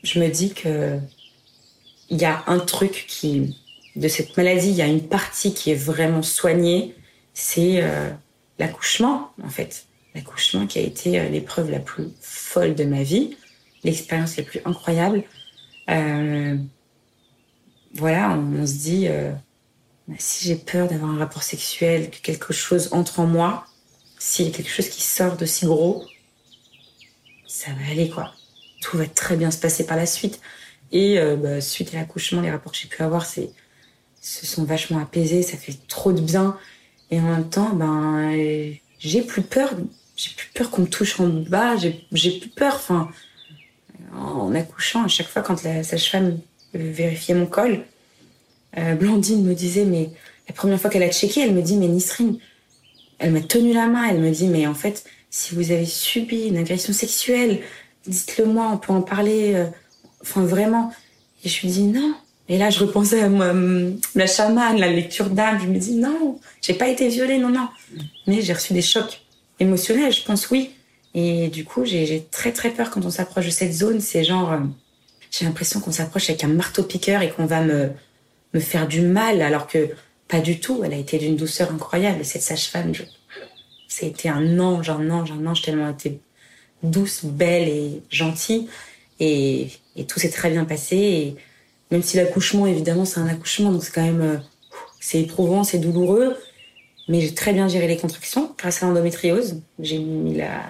je 0.03 0.19
me 0.19 0.29
dis 0.29 0.53
que 0.53 0.99
il 2.09 2.21
y 2.21 2.25
a 2.25 2.43
un 2.45 2.59
truc 2.59 3.05
qui, 3.07 3.57
de 3.95 4.07
cette 4.07 4.37
maladie, 4.37 4.69
il 4.69 4.75
y 4.75 4.81
a 4.83 4.87
une 4.87 5.07
partie 5.07 5.55
qui 5.55 5.71
est 5.71 5.75
vraiment 5.75 6.21
soignée, 6.21 6.93
c'est 7.33 7.81
euh, 7.81 8.11
l'accouchement, 8.59 9.31
en 9.43 9.49
fait. 9.49 9.87
L'accouchement 10.13 10.67
qui 10.67 10.77
a 10.77 10.83
été 10.83 11.19
euh, 11.19 11.29
l'épreuve 11.29 11.71
la 11.71 11.79
plus 11.79 12.09
folle 12.21 12.75
de 12.75 12.83
ma 12.85 13.01
vie, 13.01 13.35
l'expérience 13.83 14.37
la 14.37 14.43
plus 14.43 14.61
incroyable. 14.65 15.23
voilà, 17.95 18.37
on, 18.37 18.67
se 18.67 18.73
dit, 18.73 19.07
si 20.17 20.47
j'ai 20.47 20.55
peur 20.55 20.87
d'avoir 20.87 21.11
un 21.11 21.17
rapport 21.17 21.43
sexuel, 21.43 22.09
que 22.09 22.17
quelque 22.17 22.53
chose 22.53 22.89
entre 22.91 23.19
en 23.19 23.25
moi, 23.25 23.65
s'il 24.19 24.47
y 24.47 24.49
a 24.49 24.51
quelque 24.51 24.69
chose 24.69 24.89
qui 24.89 25.01
sort 25.01 25.37
de 25.37 25.45
si 25.45 25.65
gros, 25.65 26.03
ça 27.47 27.71
va 27.71 27.91
aller 27.91 28.09
quoi. 28.09 28.31
Tout 28.81 28.97
va 28.97 29.07
très 29.07 29.35
bien 29.35 29.51
se 29.51 29.57
passer 29.57 29.85
par 29.85 29.97
la 29.97 30.05
suite. 30.05 30.39
Et 30.91 31.19
euh, 31.19 31.35
bah, 31.35 31.61
suite 31.61 31.93
à 31.93 31.97
l'accouchement, 31.97 32.41
les 32.41 32.51
rapports 32.51 32.71
que 32.71 32.77
j'ai 32.77 32.87
pu 32.87 33.01
avoir, 33.01 33.25
se 33.25 33.41
sont 34.21 34.63
vachement 34.63 34.99
apaisés, 34.99 35.41
ça 35.41 35.57
fait 35.57 35.77
trop 35.87 36.11
de 36.11 36.21
bien. 36.21 36.57
Et 37.11 37.19
en 37.19 37.23
même 37.23 37.49
temps, 37.49 37.69
ben, 37.73 38.31
j'ai 38.99 39.21
plus 39.21 39.41
peur. 39.41 39.71
J'ai 40.15 40.31
plus 40.35 40.49
peur 40.53 40.69
qu'on 40.69 40.83
me 40.83 40.87
touche 40.87 41.19
en 41.19 41.27
bas. 41.27 41.75
J'ai 41.77 42.39
plus 42.39 42.49
peur. 42.49 42.75
Enfin, 42.75 43.09
en 44.13 44.53
accouchant, 44.55 45.03
à 45.03 45.07
chaque 45.07 45.27
fois 45.27 45.41
quand 45.41 45.63
la 45.63 45.83
sage-femme 45.83 46.39
vérifiait 46.73 47.35
mon 47.35 47.45
col, 47.45 47.85
euh, 48.77 48.95
Blandine 48.95 49.43
me 49.43 49.53
disait, 49.53 49.85
mais 49.85 50.09
la 50.47 50.53
première 50.53 50.79
fois 50.79 50.89
qu'elle 50.89 51.03
a 51.03 51.11
checké, 51.11 51.41
elle 51.41 51.53
me 51.53 51.61
dit, 51.61 51.77
mais 51.77 51.87
Nisrine, 51.87 52.37
elle 53.19 53.31
m'a 53.31 53.41
tenu 53.41 53.73
la 53.73 53.87
main, 53.87 54.07
elle 54.09 54.19
me 54.19 54.31
dit, 54.31 54.47
mais 54.47 54.67
en 54.67 54.73
fait, 54.73 55.05
si 55.29 55.55
vous 55.55 55.71
avez 55.71 55.85
subi 55.85 56.47
une 56.47 56.57
agression 56.57 56.93
sexuelle, 56.93 57.61
dites-le 58.07 58.45
moi, 58.45 58.69
on 58.71 58.77
peut 58.77 58.93
en 58.93 59.01
parler. 59.01 59.53
Euh, 59.55 59.65
enfin, 60.21 60.45
vraiment. 60.45 60.91
Et 61.43 61.49
je 61.49 61.61
lui 61.61 61.69
dis, 61.69 61.83
non. 61.83 62.15
Et 62.47 62.57
là, 62.57 62.69
je 62.69 62.79
repensais 62.79 63.21
à 63.21 63.29
moi, 63.29 63.53
la 64.13 64.27
chamane, 64.27 64.77
la 64.77 64.89
lecture 64.89 65.29
d'âme. 65.29 65.59
Je 65.61 65.67
me 65.67 65.77
dis, 65.77 65.95
non, 65.95 66.39
j'ai 66.61 66.73
pas 66.73 66.87
été 66.87 67.07
violée, 67.07 67.37
non, 67.37 67.49
non. 67.49 67.67
Mais 68.27 68.41
j'ai 68.41 68.53
reçu 68.53 68.73
des 68.73 68.81
chocs 68.81 69.21
émotionnels, 69.59 70.13
je 70.13 70.23
pense, 70.23 70.49
oui. 70.51 70.71
Et 71.15 71.47
du 71.47 71.63
coup, 71.63 71.85
j'ai 71.85 72.27
très, 72.29 72.51
très 72.51 72.69
peur 72.69 72.91
quand 72.91 73.05
on 73.05 73.09
s'approche 73.09 73.45
de 73.45 73.51
cette 73.51 73.73
zone. 73.73 73.99
C'est 73.99 74.23
genre, 74.23 74.51
euh, 74.51 74.59
j'ai 75.31 75.45
l'impression 75.45 75.79
qu'on 75.79 75.91
s'approche 75.91 76.29
avec 76.29 76.43
un 76.43 76.49
marteau-piqueur 76.49 77.21
et 77.21 77.31
qu'on 77.31 77.45
va 77.45 77.61
me, 77.61 77.89
me 78.55 78.59
faire 78.61 78.87
du 78.87 79.01
mal, 79.01 79.41
alors 79.41 79.67
que 79.67 79.89
pas 80.27 80.39
du 80.39 80.59
tout. 80.59 80.81
Elle 80.83 80.93
a 80.93 80.97
été 80.97 81.17
d'une 81.17 81.35
douceur 81.35 81.71
incroyable, 81.71 82.25
cette 82.25 82.41
sage-femme. 82.41 82.93
C'était 83.87 84.29
un 84.29 84.59
ange, 84.59 84.89
un 84.89 85.09
ange, 85.09 85.31
un 85.31 85.45
ange, 85.45 85.61
tellement 85.61 85.87
elle 85.87 85.93
était 85.93 86.19
douce, 86.81 87.25
belle 87.25 87.67
et 87.67 88.01
gentille. 88.09 88.67
Et, 89.19 89.67
et 89.95 90.05
tout 90.05 90.19
s'est 90.19 90.29
très 90.29 90.49
bien 90.49 90.65
passé. 90.65 90.95
Et 90.95 91.35
même 91.91 92.01
si 92.01 92.17
l'accouchement, 92.17 92.65
évidemment, 92.65 93.05
c'est 93.05 93.19
un 93.19 93.27
accouchement, 93.27 93.71
donc 93.71 93.83
c'est 93.83 93.93
quand 93.93 94.05
même, 94.05 94.21
euh, 94.21 94.37
c'est 94.99 95.21
éprouvant, 95.21 95.63
c'est 95.63 95.77
douloureux. 95.77 96.35
Mais 97.07 97.21
j'ai 97.21 97.33
très 97.35 97.53
bien 97.53 97.67
géré 97.67 97.87
les 97.87 97.97
contractions 97.97 98.55
grâce 98.57 98.81
à 98.81 98.87
l'endométriose. 98.87 99.61
J'ai 99.79 99.99
mis 99.99 100.35
la, 100.35 100.63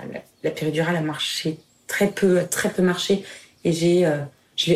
la, 0.43 0.51
péridurale 0.51 0.97
à 0.97 1.01
marcher 1.01 1.57
très 1.87 2.09
peu, 2.09 2.41
très 2.49 2.69
peu 2.69 2.81
marché. 2.81 3.23
Et 3.63 3.71
j'ai, 3.71 4.05
euh, 4.05 4.17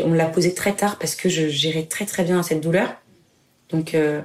on 0.05 0.13
l'a 0.13 0.25
posée 0.25 0.53
très 0.53 0.74
tard 0.74 0.98
parce 0.98 1.15
que 1.15 1.29
je 1.29 1.48
gérais 1.48 1.83
très 1.83 2.05
très 2.05 2.24
bien 2.24 2.43
cette 2.43 2.62
douleur. 2.62 2.95
Donc, 3.69 3.93
euh, 3.93 4.21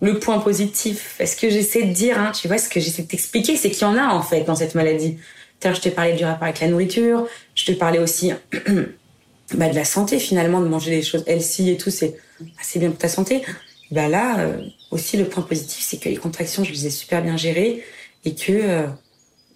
le 0.00 0.18
point 0.18 0.38
positif, 0.38 1.16
est-ce 1.18 1.36
que 1.36 1.48
j'essaie 1.48 1.84
de 1.84 1.92
dire, 1.92 2.18
hein, 2.18 2.32
tu 2.32 2.48
vois, 2.48 2.58
ce 2.58 2.68
que 2.68 2.80
j'essaie 2.80 3.02
de 3.02 3.08
t'expliquer, 3.08 3.56
c'est 3.56 3.70
qu'il 3.70 3.82
y 3.82 3.84
en 3.84 3.96
a 3.96 4.08
en 4.08 4.22
fait 4.22 4.44
dans 4.44 4.54
cette 4.54 4.74
maladie. 4.74 5.18
je 5.62 5.80
te 5.80 5.88
parlais 5.88 6.14
du 6.14 6.24
rapport 6.24 6.44
avec 6.44 6.60
la 6.60 6.68
nourriture, 6.68 7.26
je 7.54 7.64
te 7.64 7.72
parlais 7.72 7.98
aussi 7.98 8.32
bah, 9.54 9.68
de 9.68 9.74
la 9.74 9.84
santé 9.84 10.18
finalement, 10.18 10.60
de 10.60 10.68
manger 10.68 10.90
des 10.90 11.02
choses 11.02 11.24
healthy 11.26 11.70
et 11.70 11.76
tout, 11.76 11.90
c'est 11.90 12.16
assez 12.60 12.78
bien 12.78 12.90
pour 12.90 12.98
ta 12.98 13.08
santé. 13.08 13.42
Bah 13.90 14.08
là, 14.08 14.40
euh, 14.40 14.62
aussi 14.90 15.16
le 15.16 15.24
point 15.24 15.42
positif, 15.42 15.84
c'est 15.86 15.98
que 15.98 16.08
les 16.08 16.16
contractions, 16.16 16.64
je 16.64 16.72
les 16.72 16.86
ai 16.86 16.90
super 16.90 17.22
bien 17.22 17.36
gérées 17.36 17.84
et 18.24 18.34
que 18.34 18.52
euh, 18.52 18.86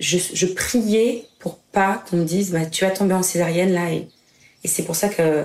je, 0.01 0.19
je, 0.33 0.47
priais 0.47 1.25
pour 1.39 1.59
pas 1.59 2.05
qu'on 2.09 2.19
me 2.19 2.25
dise, 2.25 2.53
bah, 2.53 2.67
tu 2.67 2.85
vas 2.85 2.91
tomber 2.91 3.15
en 3.15 3.23
césarienne 3.23 3.73
là. 3.73 3.91
Et, 3.91 4.09
et 4.65 4.69
c'est 4.69 4.85
pour 4.85 4.97
ça 4.97 5.09
que 5.09 5.45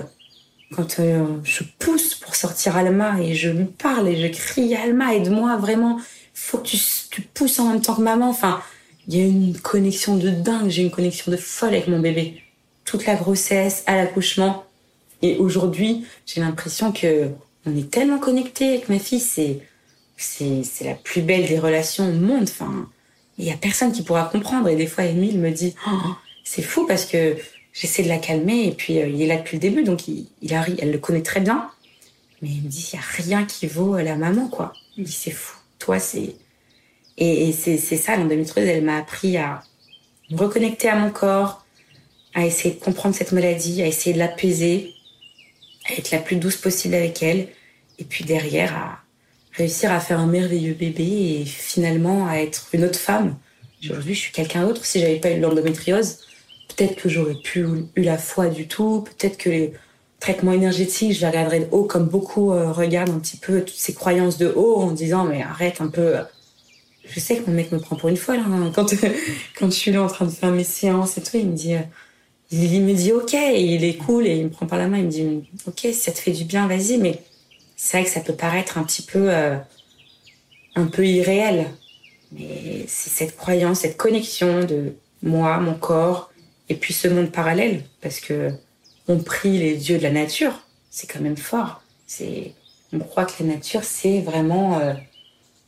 quand 0.74 0.98
euh, 0.98 1.24
je 1.44 1.62
pousse 1.78 2.14
pour 2.14 2.34
sortir 2.34 2.76
Alma 2.76 3.20
et 3.20 3.34
je 3.34 3.50
lui 3.50 3.64
parle 3.66 4.08
et 4.08 4.20
je 4.20 4.26
crie 4.26 4.74
Alma, 4.74 5.14
aide-moi 5.14 5.56
vraiment, 5.56 6.00
faut 6.32 6.58
que 6.58 6.66
tu, 6.66 6.78
tu, 7.10 7.22
pousses 7.22 7.58
en 7.58 7.70
même 7.70 7.80
temps 7.80 7.94
que 7.94 8.02
maman. 8.02 8.28
Enfin, 8.28 8.60
il 9.06 9.16
y 9.16 9.20
a 9.20 9.24
une 9.24 9.58
connexion 9.58 10.16
de 10.16 10.30
dingue, 10.30 10.68
j'ai 10.68 10.82
une 10.82 10.90
connexion 10.90 11.30
de 11.30 11.36
folle 11.36 11.70
avec 11.70 11.88
mon 11.88 12.00
bébé. 12.00 12.42
Toute 12.84 13.06
la 13.06 13.14
grossesse, 13.14 13.82
à 13.86 13.96
l'accouchement. 13.96 14.64
Et 15.22 15.36
aujourd'hui, 15.36 16.04
j'ai 16.26 16.40
l'impression 16.40 16.92
que 16.92 17.30
on 17.66 17.76
est 17.76 17.90
tellement 17.90 18.18
connectés 18.18 18.68
avec 18.68 18.88
ma 18.88 18.98
fille, 18.98 19.20
c'est, 19.20 19.60
c'est, 20.16 20.62
c'est 20.64 20.84
la 20.84 20.94
plus 20.94 21.22
belle 21.22 21.46
des 21.46 21.58
relations 21.58 22.08
au 22.08 22.12
monde. 22.12 22.42
Enfin, 22.42 22.88
il 23.38 23.46
y 23.46 23.50
a 23.50 23.56
personne 23.56 23.92
qui 23.92 24.02
pourra 24.02 24.24
comprendre. 24.24 24.68
Et 24.68 24.76
des 24.76 24.86
fois, 24.86 25.04
Emile 25.04 25.38
me 25.38 25.50
dit, 25.50 25.74
oh, 25.86 26.10
c'est 26.44 26.62
fou 26.62 26.86
parce 26.86 27.06
que 27.06 27.36
j'essaie 27.74 28.04
de 28.04 28.08
la 28.08 28.18
calmer 28.18 28.68
et 28.68 28.72
puis 28.72 29.00
euh, 29.00 29.08
il 29.08 29.20
est 29.20 29.26
là 29.26 29.36
depuis 29.36 29.56
le 29.56 29.60
début, 29.60 29.84
donc 29.84 30.08
il, 30.08 30.54
arrive, 30.54 30.76
elle 30.80 30.92
le 30.92 30.98
connaît 30.98 31.22
très 31.22 31.40
bien. 31.40 31.68
Mais 32.40 32.48
il 32.48 32.62
me 32.62 32.68
dit, 32.68 32.88
il 32.92 32.96
n'y 32.96 33.02
a 33.02 33.06
rien 33.06 33.44
qui 33.44 33.66
vaut 33.66 33.96
la 33.98 34.16
maman, 34.16 34.48
quoi. 34.48 34.72
Il 34.96 35.02
me 35.02 35.06
dit, 35.06 35.12
c'est 35.12 35.30
fou. 35.30 35.58
Toi, 35.78 35.98
c'est... 35.98 36.36
Et, 37.16 37.52
c'est 37.52 37.78
ça, 37.78 38.16
l'endométriose, 38.16 38.66
elle 38.66 38.84
m'a 38.84 38.98
appris 38.98 39.36
à 39.36 39.62
me 40.30 40.36
reconnecter 40.36 40.88
à 40.88 40.96
mon 40.96 41.10
corps, 41.10 41.64
à 42.34 42.44
essayer 42.44 42.74
de 42.74 42.80
comprendre 42.80 43.14
cette 43.14 43.32
maladie, 43.32 43.82
à 43.82 43.86
essayer 43.86 44.12
de 44.12 44.18
l'apaiser, 44.18 44.92
à 45.88 45.92
être 45.94 46.10
la 46.10 46.18
plus 46.18 46.36
douce 46.36 46.56
possible 46.56 46.94
avec 46.94 47.22
elle. 47.22 47.48
Et 47.98 48.04
puis 48.04 48.24
derrière, 48.24 48.76
à 48.76 48.98
réussir 49.52 49.92
à 49.92 50.00
faire 50.00 50.18
un 50.18 50.26
merveilleux 50.26 50.74
bébé 50.74 51.40
et 51.40 51.44
finalement 51.44 52.26
à 52.26 52.38
être 52.38 52.66
une 52.72 52.84
autre 52.84 52.98
femme. 52.98 53.36
Aujourd'hui, 53.84 54.14
je 54.14 54.20
suis 54.20 54.32
quelqu'un 54.32 54.66
d'autre. 54.66 54.84
Si 54.84 54.98
j'avais 55.00 55.20
pas 55.20 55.30
eu 55.30 55.40
l'endométriose, 55.40 56.18
peut-être 56.68 56.96
que 56.96 57.08
j'aurais 57.08 57.34
pu 57.34 57.66
eu 57.96 58.02
la 58.02 58.18
foi 58.18 58.48
du 58.48 58.66
tout, 58.66 59.02
peut-être 59.02 59.36
que 59.36 59.50
les 59.50 59.72
traitements 60.20 60.52
énergétiques, 60.52 61.12
je 61.12 61.20
les 61.20 61.26
regarderais 61.26 61.60
de 61.60 61.68
haut 61.70 61.84
comme 61.84 62.08
beaucoup 62.08 62.52
euh, 62.52 62.72
regardent 62.72 63.10
un 63.10 63.18
petit 63.18 63.36
peu 63.36 63.60
toutes 63.60 63.76
ces 63.76 63.94
croyances 63.94 64.38
de 64.38 64.52
haut 64.54 64.76
en 64.76 64.90
disant 64.90 65.24
mais 65.24 65.42
arrête 65.42 65.80
un 65.80 65.88
peu. 65.88 66.14
Je 67.06 67.20
sais 67.20 67.36
que 67.36 67.48
mon 67.48 67.54
mec 67.54 67.70
me 67.72 67.78
prend 67.78 67.96
pour 67.96 68.08
une 68.08 68.16
folle 68.16 68.38
hein. 68.38 68.72
quand 68.74 68.94
quand 69.58 69.66
je 69.66 69.76
suis 69.76 69.92
là 69.92 70.02
en 70.02 70.06
train 70.06 70.24
de 70.24 70.30
faire 70.30 70.50
mes 70.50 70.64
séances 70.64 71.18
et 71.18 71.22
tout, 71.22 71.36
il 71.36 71.48
me 71.48 71.56
dit 71.56 71.74
euh, 71.74 71.80
il 72.50 72.82
me 72.82 72.94
dit 72.94 73.12
ok, 73.12 73.32
il 73.32 73.84
est 73.84 73.96
cool 73.96 74.26
et 74.26 74.36
il 74.36 74.44
me 74.44 74.50
prend 74.50 74.66
par 74.66 74.78
la 74.78 74.88
main, 74.88 74.98
il 74.98 75.04
me 75.04 75.10
dit 75.10 75.48
ok 75.66 75.80
si 75.80 75.94
ça 75.94 76.12
te 76.12 76.18
fait 76.18 76.32
du 76.32 76.44
bien 76.44 76.66
vas-y, 76.66 76.98
mais 76.98 77.20
c'est 77.76 77.98
vrai 77.98 78.06
que 78.06 78.12
ça 78.12 78.20
peut 78.20 78.34
paraître 78.34 78.78
un 78.78 78.84
petit 78.84 79.02
peu 79.02 79.30
euh, 79.30 79.56
un 80.74 80.86
peu 80.86 81.06
irréel, 81.06 81.66
mais 82.32 82.84
c'est 82.88 83.10
cette 83.10 83.36
croyance, 83.36 83.80
cette 83.80 83.96
connexion 83.96 84.64
de 84.64 84.94
moi, 85.22 85.58
mon 85.58 85.74
corps, 85.74 86.30
et 86.68 86.74
puis 86.74 86.94
ce 86.94 87.08
monde 87.08 87.30
parallèle, 87.30 87.84
parce 88.00 88.20
que 88.20 88.52
on 89.06 89.18
prie 89.18 89.58
les 89.58 89.76
dieux 89.76 89.98
de 89.98 90.02
la 90.02 90.10
nature, 90.10 90.66
c'est 90.90 91.06
quand 91.06 91.20
même 91.20 91.36
fort. 91.36 91.82
C'est, 92.06 92.52
on 92.92 92.98
croit 93.00 93.26
que 93.26 93.42
la 93.42 93.54
nature, 93.54 93.84
c'est 93.84 94.20
vraiment 94.20 94.78
euh, 94.78 94.94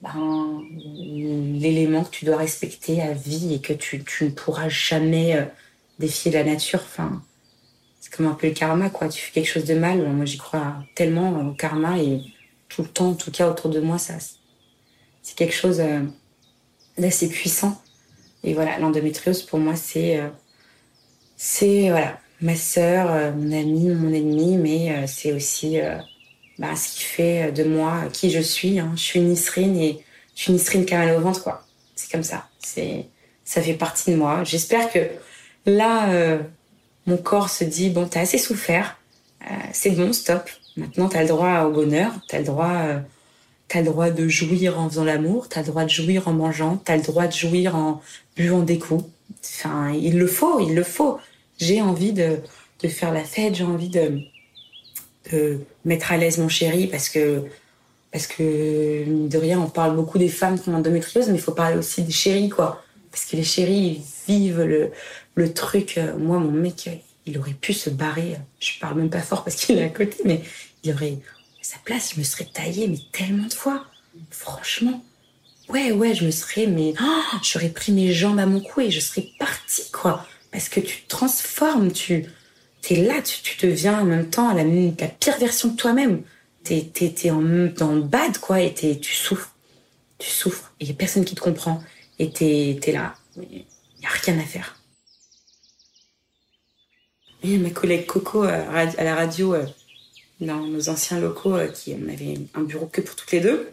ben, 0.01 0.63
l'élément 0.83 2.05
que 2.05 2.11
tu 2.11 2.25
dois 2.25 2.39
respecter 2.39 3.03
à 3.03 3.13
vie 3.13 3.55
et 3.55 3.61
que 3.61 3.73
tu, 3.73 4.03
tu 4.05 4.25
ne 4.25 4.31
pourras 4.31 4.69
jamais 4.69 5.37
euh, 5.37 5.45
défier 5.99 6.33
la 6.33 6.45
nature. 6.45 6.81
Enfin, 6.83 7.23
c'est 8.01 8.15
comme 8.15 8.27
un 8.27 8.35
peu 8.35 8.47
le 8.47 8.55
karma, 8.55 8.89
quoi. 8.89 9.09
Tu 9.09 9.21
fais 9.21 9.33
quelque 9.33 9.51
chose 9.51 9.65
de 9.65 9.75
mal, 9.75 10.07
moi 10.09 10.25
j'y 10.25 10.39
crois 10.39 10.77
tellement 10.95 11.49
au 11.49 11.53
karma 11.53 11.99
et 11.99 12.23
tout 12.69 12.83
le 12.83 12.89
temps, 12.89 13.11
en 13.11 13.15
tout 13.15 13.31
cas 13.31 13.51
autour 13.51 13.71
de 13.71 13.81
moi, 13.81 13.99
ça, 13.99 14.15
c'est 15.23 15.37
quelque 15.37 15.55
chose 15.55 15.81
euh, 15.81 16.01
d'assez 16.97 17.29
puissant. 17.29 17.83
Et 18.45 18.55
voilà, 18.55 18.79
l'endométriose 18.79 19.43
pour 19.43 19.59
moi, 19.59 19.77
c'est 19.77 20.21
c'est 21.37 21.91
voilà 21.91 22.19
ma 22.41 22.57
sœur, 22.57 23.11
euh, 23.11 23.33
mon 23.33 23.53
amie, 23.53 23.89
mon 23.91 24.13
ennemi, 24.13 24.57
mais 24.57 24.93
euh, 24.93 25.05
c'est 25.07 25.33
aussi 25.33 25.81
euh, 25.81 25.97
bah, 26.59 26.77
ce 26.77 26.97
qui 26.97 27.05
fait 27.05 27.53
de 27.53 27.65
moi 27.65 28.05
qui 28.13 28.31
je 28.31 28.41
suis. 28.41 28.79
Hein. 28.79 28.93
Je 28.97 29.01
suis 29.03 29.21
une 29.21 29.29
Nisrine 29.29 29.77
et 29.77 30.05
je 30.35 30.43
suis 30.43 30.53
une 30.53 30.59
Nisrine 30.59 30.87
mal 30.91 31.17
au 31.17 31.21
ventre, 31.21 31.43
quoi. 31.43 31.65
C'est 31.95 32.11
comme 32.11 32.23
ça. 32.23 32.49
C'est 32.59 33.07
ça 33.45 33.63
fait 33.63 33.75
partie 33.75 34.11
de 34.11 34.17
moi. 34.17 34.43
J'espère 34.45 34.91
que 34.91 34.99
là, 35.67 36.09
mon 37.07 37.17
corps 37.17 37.49
se 37.49 37.63
dit 37.63 37.91
bon, 37.91 38.09
t'as 38.09 38.23
assez 38.23 38.39
souffert, 38.39 38.99
c'est 39.73 39.91
bon, 39.91 40.13
stop. 40.13 40.51
Maintenant, 40.77 41.09
t'as 41.09 41.23
le 41.23 41.29
droit 41.29 41.61
au 41.61 41.71
bonheur, 41.71 42.13
t'as 42.29 42.39
le 42.39 42.45
droit. 42.45 42.83
T'as 43.69 43.81
le 43.81 43.87
droit 43.87 44.11
de 44.11 44.29
jouir 44.29 44.79
en 44.79 44.89
faisant 44.89 45.05
l'amour, 45.05 45.49
t'as 45.49 45.61
le 45.61 45.67
droit 45.67 45.85
de 45.85 45.91
jouir 45.91 46.29
en 46.29 46.33
mangeant, 46.33 46.77
t'as 46.77 46.97
le 46.97 47.03
droit 47.03 47.27
de 47.27 47.33
jouir 47.33 47.75
en 47.75 48.01
buvant 48.37 48.63
des 48.63 48.79
coups. 48.79 49.05
Enfin, 49.45 49.93
il 49.93 50.19
le 50.19 50.27
faut, 50.27 50.61
il 50.61 50.75
le 50.75 50.83
faut 50.83 51.19
j'ai 51.59 51.81
envie 51.81 52.13
de, 52.13 52.39
faire 52.89 53.13
la 53.13 53.25
fête, 53.25 53.55
j'ai 53.55 53.65
envie 53.65 53.89
de, 53.89 54.21
mettre 55.85 56.13
à 56.13 56.17
l'aise 56.17 56.39
mon 56.39 56.49
chéri 56.49 56.87
parce 56.87 57.09
que, 57.09 57.43
parce 58.13 58.27
que, 58.27 59.27
de 59.29 59.39
rien, 59.39 59.61
on 59.61 59.69
parle 59.69 59.97
beaucoup 59.97 60.19
des 60.19 60.29
femmes 60.29 60.59
qui 60.59 60.69
ont 60.69 60.75
endométriose, 60.75 61.29
mais 61.29 61.35
il 61.35 61.41
faut 61.41 61.53
parler 61.53 61.77
aussi 61.77 62.03
des 62.03 62.13
chéris, 62.13 62.49
quoi. 62.49 62.83
Parce 63.11 63.25
que 63.25 63.37
les 63.37 63.45
chéris, 63.45 64.03
ils 64.29 64.33
vivent 64.33 64.91
le, 65.35 65.53
truc. 65.53 65.99
Moi, 66.19 66.39
mon 66.39 66.51
mec, 66.51 66.89
il 67.27 67.39
aurait 67.39 67.53
pu 67.53 67.73
se 67.73 67.91
barrer. 67.91 68.37
Je 68.61 68.79
parle 68.81 68.99
même 68.99 69.11
pas 69.11 69.21
fort 69.21 69.43
parce 69.43 69.57
qu'il 69.57 69.79
est 69.79 69.85
à 69.85 69.89
côté, 69.89 70.19
mais 70.25 70.43
il 70.85 70.93
aurait, 70.93 71.19
sa 71.61 71.79
place, 71.85 72.15
je 72.15 72.21
me 72.21 72.25
serais 72.25 72.47
taillée, 72.53 72.89
mais 72.89 72.99
tellement 73.13 73.47
de 73.47 73.55
fois. 73.55 73.85
Franchement. 74.31 75.03
Ouais, 75.69 75.91
ouais, 75.93 76.15
je 76.15 76.25
me 76.25 76.31
serais, 76.31 76.67
mais 76.67 76.95
oh, 77.01 77.37
j'aurais 77.43 77.71
pris 77.71 77.93
mes 77.93 78.13
jambes 78.13 78.39
à 78.39 78.47
mon 78.47 78.61
cou 78.61 78.83
et 78.83 78.91
je 78.91 79.01
serais 79.01 79.29
partie, 79.39 79.91
quoi 79.91 80.27
parce 80.57 80.71
que 80.71 80.81
tu 80.81 81.03
te 81.03 81.09
transformes, 81.09 81.93
tu 81.93 82.25
es 82.89 83.03
là, 83.03 83.21
tu, 83.21 83.43
tu, 83.43 83.67
deviens 83.67 84.01
en 84.01 84.07
même 84.07 84.31
temps 84.31 84.55
la, 84.55 84.65
la 84.65 85.09
pire 85.09 85.37
version 85.39 85.69
de 85.69 85.77
toi-même. 85.77 86.23
T'es 86.65 86.91
es, 86.99 87.31
en, 87.31 87.45
en 87.81 87.97
bad, 87.97 88.39
quoi, 88.39 88.63
et 88.63 88.73
tu 88.73 89.15
souffres. 89.15 89.55
Tu 90.19 90.31
souffres. 90.31 90.73
Et 90.81 90.87
n'y 90.87 90.93
a 90.93 90.95
personne 90.95 91.27
qui 91.27 91.35
te 91.35 91.41
comprend. 91.41 91.83
Et 92.19 92.31
t'es 92.31 92.81
es 92.83 92.93
là. 92.93 93.17
Il 93.37 93.43
n'y 93.51 94.07
a 94.07 94.09
rien 94.09 94.39
à 94.39 94.45
faire. 94.45 94.81
Ma 97.45 97.69
collègue 97.69 98.07
Coco 98.07 98.45
euh, 98.45 98.87
à 98.97 99.05
la 99.05 99.15
radio, 99.15 99.53
euh, 99.53 99.67
dans 100.41 100.67
nos 100.67 100.89
anciens 100.89 101.21
locaux, 101.21 101.55
euh, 101.55 101.69
qui 101.69 101.95
on 102.03 102.09
avait 102.09 102.39
un 102.55 102.63
bureau 102.63 102.87
que 102.87 103.03
pour 103.03 103.15
toutes 103.15 103.33
les 103.33 103.41
deux, 103.41 103.69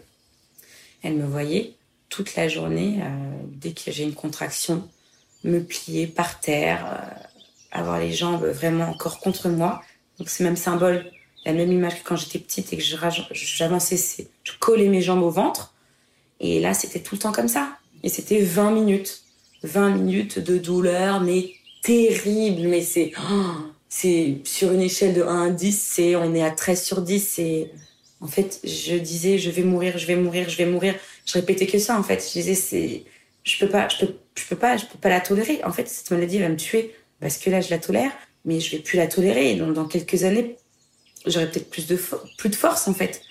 elle 1.02 1.16
me 1.16 1.26
voyait 1.26 1.76
toute 2.14 2.36
la 2.36 2.48
journée, 2.48 3.00
dès 3.48 3.72
que 3.72 3.92
j'ai 3.92 4.04
une 4.04 4.14
contraction, 4.14 4.88
me 5.44 5.60
plier 5.60 6.06
par 6.06 6.40
terre, 6.40 7.02
avoir 7.72 8.00
les 8.00 8.14
jambes 8.14 8.46
vraiment 8.46 8.86
encore 8.86 9.20
contre 9.20 9.50
moi. 9.50 9.82
Donc 10.20 10.30
c'est 10.30 10.44
même 10.44 10.56
symbole, 10.56 11.06
la 11.44 11.54
même 11.54 11.72
image 11.72 12.04
que 12.04 12.08
quand 12.08 12.16
j'étais 12.16 12.38
petite 12.38 12.72
et 12.72 12.78
que 12.78 12.84
j'avançais, 12.84 14.28
je 14.44 14.52
collais 14.60 14.90
mes 14.90 15.02
jambes 15.02 15.24
au 15.24 15.32
ventre. 15.32 15.74
Et 16.40 16.60
là, 16.60 16.76
c'était 16.76 17.00
tout 17.00 17.16
le 17.16 17.20
temps 17.20 17.32
comme 17.32 17.48
ça. 17.48 17.78
Et 18.04 18.10
c'était 18.10 18.42
20 18.42 18.70
minutes. 18.72 19.24
20 19.64 19.90
minutes 19.90 20.38
de 20.38 20.60
douleur, 20.60 21.20
mais 21.20 21.54
terrible. 21.82 22.68
Mais 22.68 22.84
c'est, 22.84 23.12
oh, 23.32 23.54
c'est 23.90 24.38
sur 24.44 24.72
une 24.72 24.82
échelle 24.82 25.16
de 25.16 25.24
1 25.24 25.48
à 25.48 25.50
10, 25.50 25.82
c'est, 25.82 26.16
on 26.16 26.36
est 26.36 26.44
à 26.44 26.52
13 26.52 26.84
sur 26.84 27.02
10. 27.02 27.20
C'est, 27.20 27.72
en 28.24 28.28
fait, 28.28 28.62
je 28.64 28.96
disais, 28.96 29.38
je 29.38 29.52
vais 29.52 29.64
mourir, 29.64 29.98
je 29.98 30.08
vais 30.08 30.16
mourir, 30.16 30.50
je 30.50 30.58
vais 30.58 30.66
mourir. 30.66 30.96
Je 31.26 31.34
répétais 31.34 31.68
que 31.68 31.78
ça, 31.78 32.00
en 32.00 32.04
fait. 32.04 32.26
Je 32.26 32.40
disais, 32.40 33.04
je 33.44 33.60
peux 33.60 33.68
pas, 33.68 33.90
je 33.90 34.06
peux, 34.48 34.56
pas, 34.56 34.78
je 34.78 34.86
peux 34.86 34.98
pas 34.98 35.10
la 35.10 35.20
tolérer. 35.20 35.62
En 35.66 35.74
fait, 35.74 35.90
cette 35.90 36.10
maladie 36.10 36.40
va 36.40 36.48
me 36.48 36.56
tuer 36.56 36.96
parce 37.20 37.38
que 37.38 37.50
là, 37.50 37.60
je 37.60 37.70
la 37.70 37.80
tolère, 37.80 38.12
mais 38.46 38.62
je 38.62 38.72
vais 38.72 38.82
plus 38.82 38.96
la 38.96 39.08
tolérer. 39.08 39.56
Donc, 39.56 39.74
dans 39.74 39.86
quelques 39.86 40.24
années, 40.24 40.56
j'aurai 41.26 41.52
peut-être 41.52 41.70
plus 41.70 41.86
de, 41.86 42.00
plus 42.38 42.48
de 42.48 42.56
force, 42.56 42.88
en 42.88 42.94
fait. 42.94 43.22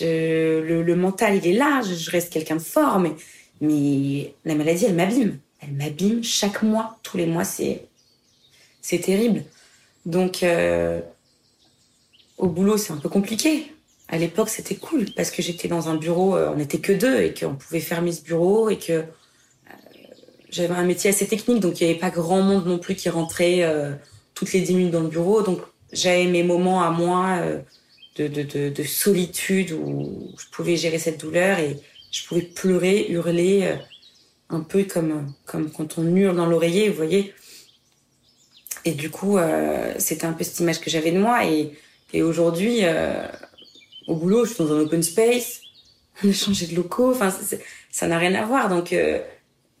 Le, 0.00 0.94
mental, 0.94 1.36
il 1.36 1.46
est 1.46 1.56
là, 1.56 1.82
je, 1.82 2.10
reste 2.10 2.32
quelqu'un 2.32 2.56
de 2.56 2.62
fort, 2.62 2.98
mais, 2.98 3.12
mais 3.60 4.34
la 4.44 4.56
maladie, 4.56 4.86
elle 4.86 4.96
m'abîme. 4.96 5.38
Elle 5.60 5.72
m'abîme 5.72 6.24
chaque 6.24 6.64
mois, 6.64 6.98
tous 7.04 7.16
les 7.16 7.26
mois, 7.26 7.44
c'est, 7.44 7.82
c'est 8.82 8.98
terrible. 8.98 9.44
Donc, 10.04 10.42
euh, 10.42 11.00
au 12.38 12.48
boulot, 12.48 12.76
c'est 12.76 12.92
un 12.92 12.96
peu 12.96 13.08
compliqué. 13.08 13.70
À 14.08 14.18
l'époque, 14.18 14.48
c'était 14.48 14.76
cool 14.76 15.06
parce 15.16 15.30
que 15.30 15.42
j'étais 15.42 15.68
dans 15.68 15.88
un 15.88 15.96
bureau, 15.96 16.36
euh, 16.36 16.50
on 16.52 16.56
n'était 16.56 16.78
que 16.78 16.92
deux 16.92 17.20
et 17.20 17.34
qu'on 17.34 17.56
pouvait 17.56 17.80
fermer 17.80 18.12
ce 18.12 18.22
bureau 18.22 18.70
et 18.70 18.78
que 18.78 19.04
j'avais 20.56 20.74
un 20.74 20.84
métier 20.84 21.10
assez 21.10 21.26
technique, 21.26 21.60
donc 21.60 21.80
il 21.80 21.84
n'y 21.84 21.90
avait 21.90 22.00
pas 22.00 22.10
grand 22.10 22.42
monde 22.42 22.66
non 22.66 22.78
plus 22.78 22.94
qui 22.94 23.08
rentrait 23.08 23.62
euh, 23.62 23.92
toutes 24.34 24.52
les 24.52 24.60
dix 24.60 24.74
minutes 24.74 24.92
dans 24.92 25.02
le 25.02 25.08
bureau. 25.08 25.42
Donc 25.42 25.60
j'avais 25.92 26.26
mes 26.26 26.42
moments 26.42 26.82
à 26.82 26.90
moi 26.90 27.38
euh, 27.40 27.60
de, 28.16 28.28
de, 28.28 28.42
de, 28.42 28.68
de, 28.70 28.82
solitude 28.82 29.72
où 29.72 30.34
je 30.38 30.46
pouvais 30.50 30.76
gérer 30.76 30.98
cette 30.98 31.20
douleur 31.20 31.58
et 31.58 31.76
je 32.10 32.26
pouvais 32.26 32.42
pleurer, 32.42 33.06
hurler, 33.10 33.64
euh, 33.64 33.76
un 34.48 34.60
peu 34.60 34.84
comme, 34.84 35.32
comme 35.44 35.70
quand 35.70 35.98
on 35.98 36.16
hurle 36.16 36.36
dans 36.36 36.46
l'oreiller, 36.46 36.88
vous 36.88 36.96
voyez. 36.96 37.34
Et 38.84 38.92
du 38.92 39.10
coup, 39.10 39.36
c'était 39.98 40.26
un 40.26 40.32
peu 40.32 40.44
cette 40.44 40.60
image 40.60 40.78
que 40.80 40.88
j'avais 40.88 41.10
de 41.10 41.18
moi. 41.18 41.44
Et, 41.44 41.72
et 42.12 42.22
aujourd'hui, 42.22 42.82
au 44.06 44.14
boulot, 44.14 44.44
je 44.44 44.54
suis 44.54 44.64
dans 44.64 44.72
un 44.72 44.80
open 44.80 45.02
space, 45.02 45.60
on 46.24 46.30
a 46.30 46.32
changé 46.32 46.66
de 46.66 46.74
locaux, 46.74 47.10
enfin, 47.10 47.32
ça 47.90 48.06
n'a 48.06 48.18
rien 48.18 48.34
à 48.34 48.44
voir. 48.44 48.68
Donc, 48.68 48.92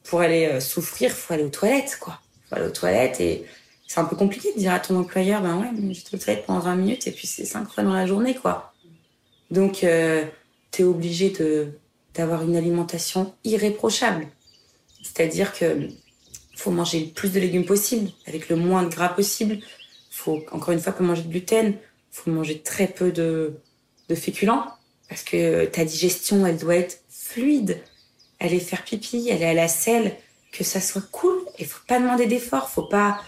pour 0.06 0.20
aller 0.20 0.46
euh, 0.46 0.60
souffrir, 0.60 1.10
faut 1.12 1.34
aller 1.34 1.44
aux 1.44 1.50
toilettes, 1.50 1.98
quoi. 2.00 2.20
Faut 2.48 2.56
aller 2.56 2.66
aux 2.66 2.72
toilettes 2.72 3.20
et 3.20 3.44
c'est 3.86 4.00
un 4.00 4.04
peu 4.04 4.16
compliqué 4.16 4.52
de 4.54 4.58
dire 4.58 4.72
à 4.72 4.80
ton 4.80 4.98
employeur, 4.98 5.42
ben 5.42 5.58
ouais, 5.58 5.68
mais 5.72 5.94
j'étais 5.94 6.14
aux 6.14 6.18
toilettes 6.18 6.46
pendant 6.46 6.60
20 6.60 6.76
minutes 6.76 7.06
et 7.06 7.12
puis 7.12 7.26
c'est 7.26 7.44
5 7.44 7.68
fois 7.68 7.84
dans 7.84 7.92
la 7.92 8.06
journée, 8.06 8.34
quoi. 8.34 8.72
Donc, 9.50 9.84
euh, 9.84 10.24
t'es 10.70 10.82
obligé 10.82 11.30
de, 11.30 11.68
d'avoir 12.14 12.42
une 12.42 12.56
alimentation 12.56 13.34
irréprochable. 13.44 14.26
C'est-à-dire 15.02 15.52
que 15.52 15.88
faut 16.56 16.70
manger 16.70 17.00
le 17.00 17.06
plus 17.06 17.32
de 17.32 17.38
légumes 17.38 17.66
possible, 17.66 18.10
avec 18.26 18.48
le 18.48 18.56
moins 18.56 18.82
de 18.82 18.88
gras 18.88 19.10
possible. 19.10 19.58
Faut, 20.10 20.42
encore 20.50 20.72
une 20.72 20.80
fois, 20.80 20.92
pas 20.92 21.04
manger 21.04 21.22
de 21.22 21.28
gluten. 21.28 21.74
Faut 22.10 22.30
manger 22.30 22.60
très 22.60 22.86
peu 22.86 23.12
de, 23.12 23.54
de 24.08 24.14
féculents, 24.14 24.66
parce 25.08 25.22
que 25.22 25.64
ta 25.66 25.84
digestion, 25.84 26.46
elle 26.46 26.58
doit 26.58 26.76
être 26.76 27.02
fluide 27.08 27.82
aller 28.40 28.60
faire 28.60 28.84
pipi, 28.84 29.30
aller 29.30 29.44
à 29.44 29.54
la 29.54 29.68
selle, 29.68 30.16
que 30.52 30.64
ça 30.64 30.80
soit 30.80 31.06
cool. 31.10 31.36
Il 31.58 31.66
faut 31.66 31.80
pas 31.86 31.98
demander 31.98 32.26
d'effort, 32.26 32.70
faut 32.70 32.86
pas 32.86 33.20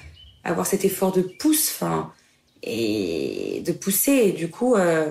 avoir 0.44 0.66
cet 0.66 0.84
effort 0.84 1.12
de 1.12 1.22
pouce, 1.22 1.70
enfin, 1.74 2.12
et 2.62 3.62
de 3.64 3.72
pousser. 3.72 4.12
Et 4.12 4.32
du 4.32 4.50
coup, 4.50 4.74
euh, 4.76 5.10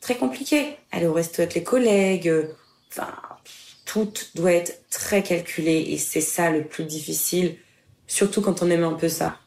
très 0.00 0.16
compliqué. 0.16 0.76
Aller 0.92 1.06
au 1.06 1.12
resto 1.12 1.42
avec 1.42 1.54
les 1.54 1.62
collègues, 1.62 2.32
enfin, 2.90 3.12
tout 3.84 4.12
doit 4.34 4.52
être 4.52 4.82
très 4.90 5.22
calculé 5.22 5.86
et 5.88 5.98
c'est 5.98 6.20
ça 6.20 6.50
le 6.50 6.64
plus 6.64 6.84
difficile, 6.84 7.56
surtout 8.06 8.42
quand 8.42 8.62
on 8.62 8.70
aime 8.70 8.84
un 8.84 8.94
peu 8.94 9.08
ça. 9.08 9.38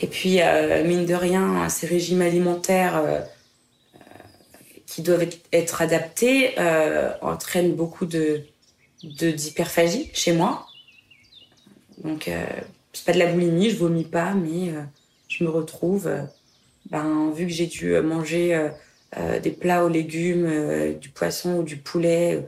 Et 0.00 0.06
puis, 0.06 0.42
euh, 0.42 0.84
mine 0.84 1.06
de 1.06 1.14
rien, 1.14 1.68
ces 1.70 1.86
régimes 1.86 2.20
alimentaires 2.20 2.96
euh, 2.96 3.20
qui 4.96 5.02
doivent 5.02 5.28
être 5.52 5.82
adaptés 5.82 6.54
entraînent 7.20 7.74
beaucoup 7.74 8.06
de, 8.06 8.44
d'hyperphagie 9.02 10.10
chez 10.14 10.32
moi. 10.32 10.66
Donc, 12.02 12.28
euh, 12.28 12.46
c'est 12.94 13.04
pas 13.04 13.12
de 13.12 13.18
la 13.18 13.30
boulimie, 13.30 13.68
je 13.68 13.76
vomis 13.76 14.04
pas, 14.04 14.32
mais 14.32 14.70
euh, 14.70 14.82
je 15.28 15.44
me 15.44 15.50
retrouve, 15.50 16.06
euh, 16.06 16.22
ben, 16.90 17.30
vu 17.30 17.46
que 17.46 17.52
j'ai 17.52 17.66
dû 17.66 18.00
manger 18.00 18.70
des 19.42 19.50
plats 19.50 19.84
aux 19.84 19.88
légumes, 19.88 20.94
du 21.00 21.08
poisson 21.08 21.56
ou 21.56 21.62
du 21.62 21.76
poulet 21.76 22.46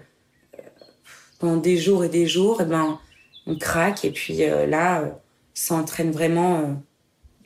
pendant 1.39 1.57
des 1.57 1.77
jours 1.77 2.05
et 2.05 2.09
des 2.09 2.27
jours, 2.27 2.63
et 2.63 2.65
ben, 2.65 2.99
on 3.47 3.57
craque. 3.57 4.05
Et 4.05 4.11
puis 4.11 4.37
là, 4.37 5.19
ça 5.55 5.75
entraîne 5.75 6.13
vraiment 6.13 6.81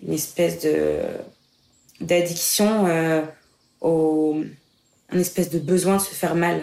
une 0.02 0.12
espèce 0.12 0.60
de 0.60 1.00
d'addiction 2.00 2.86
au 3.80 4.42
une 5.12 5.20
espèce 5.20 5.50
de 5.50 5.58
besoin 5.58 5.96
de 5.96 6.02
se 6.02 6.14
faire 6.14 6.34
mal. 6.34 6.62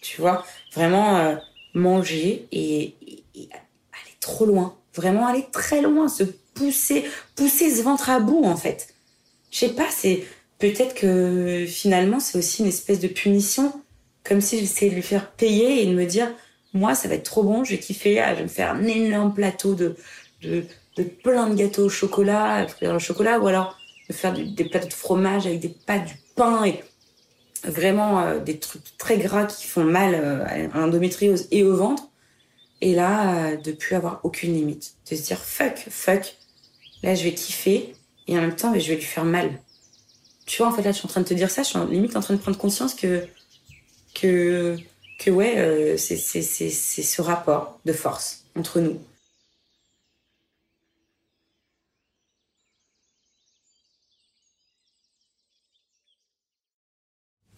Tu 0.00 0.20
vois, 0.20 0.44
vraiment 0.74 1.38
manger 1.74 2.46
et, 2.52 2.94
aller 3.34 4.16
trop 4.20 4.46
loin. 4.46 4.76
Vraiment 4.94 5.26
aller 5.26 5.46
très 5.52 5.80
loin, 5.80 6.08
se 6.08 6.24
pousser, 6.54 7.04
pousser 7.36 7.74
ce 7.74 7.82
ventre 7.82 8.10
à 8.10 8.20
bout 8.20 8.44
en 8.44 8.56
fait. 8.56 8.94
Je 9.50 9.58
sais 9.58 9.68
pas, 9.70 9.86
c'est 9.90 10.24
peut-être 10.58 10.94
que 10.94 11.64
finalement 11.68 12.20
c'est 12.20 12.36
aussi 12.36 12.62
une 12.62 12.68
espèce 12.68 12.98
de 13.00 13.08
punition, 13.08 13.72
comme 14.24 14.40
si 14.40 14.58
j'essayais 14.58 14.90
de 14.90 14.96
lui 14.96 15.02
faire 15.02 15.30
payer 15.32 15.82
et 15.82 15.86
de 15.86 15.94
me 15.94 16.04
dire 16.04 16.28
moi 16.74 16.94
ça 16.94 17.08
va 17.08 17.14
être 17.14 17.24
trop 17.24 17.44
bon, 17.44 17.64
je 17.64 17.72
vais 17.72 17.78
kiffer, 17.78 18.20
ah, 18.20 18.32
je 18.32 18.38
vais 18.38 18.42
me 18.44 18.48
faire 18.48 18.72
un 18.72 18.84
énorme 18.84 19.32
plateau 19.32 19.74
de, 19.74 19.94
de, 20.42 20.64
de 20.96 21.02
plein 21.04 21.48
de 21.48 21.54
gâteaux 21.54 21.84
au 21.84 21.88
chocolat, 21.88 22.66
le 22.82 22.98
chocolat, 22.98 23.38
ou 23.38 23.46
alors 23.46 23.78
de 24.08 24.12
faire 24.12 24.32
des 24.32 24.64
plateaux 24.64 24.88
de 24.88 24.94
fromage 24.94 25.46
avec 25.46 25.60
des 25.60 25.68
pâtes, 25.68 26.06
du 26.06 26.14
pain 26.34 26.64
et 26.64 26.82
vraiment 27.64 28.20
euh, 28.20 28.38
des 28.38 28.58
trucs 28.58 28.96
très 28.98 29.18
gras 29.18 29.44
qui 29.44 29.66
font 29.66 29.84
mal 29.84 30.14
euh, 30.14 30.44
à 30.46 30.78
l'endométriose 30.78 31.48
et 31.50 31.64
au 31.64 31.76
ventre. 31.76 32.08
Et 32.80 32.94
là, 32.94 33.52
euh, 33.52 33.56
de 33.56 33.72
plus 33.72 33.96
avoir 33.96 34.20
aucune 34.24 34.54
limite. 34.54 34.94
De 35.10 35.16
se 35.16 35.22
dire 35.22 35.38
fuck, 35.38 35.86
fuck. 35.90 36.36
Là, 37.02 37.14
je 37.14 37.24
vais 37.24 37.34
kiffer 37.34 37.94
et 38.26 38.36
en 38.36 38.40
même 38.40 38.56
temps, 38.56 38.72
je 38.78 38.88
vais 38.88 38.96
lui 38.96 39.02
faire 39.02 39.24
mal. 39.24 39.50
Tu 40.46 40.58
vois, 40.58 40.68
en 40.68 40.72
fait, 40.72 40.82
là, 40.82 40.92
je 40.92 40.98
suis 40.98 41.06
en 41.06 41.10
train 41.10 41.20
de 41.20 41.26
te 41.26 41.34
dire 41.34 41.50
ça. 41.50 41.62
Je 41.62 41.68
suis 41.68 41.78
limite 41.90 42.16
en 42.16 42.20
train 42.20 42.34
de 42.34 42.40
prendre 42.40 42.58
conscience 42.58 42.94
que, 42.94 43.26
que, 44.14 44.76
que 45.18 45.30
ouais, 45.30 45.96
c'est 45.98 46.16
ce 46.16 47.22
rapport 47.22 47.78
de 47.84 47.92
force 47.92 48.44
entre 48.56 48.80
nous. 48.80 48.98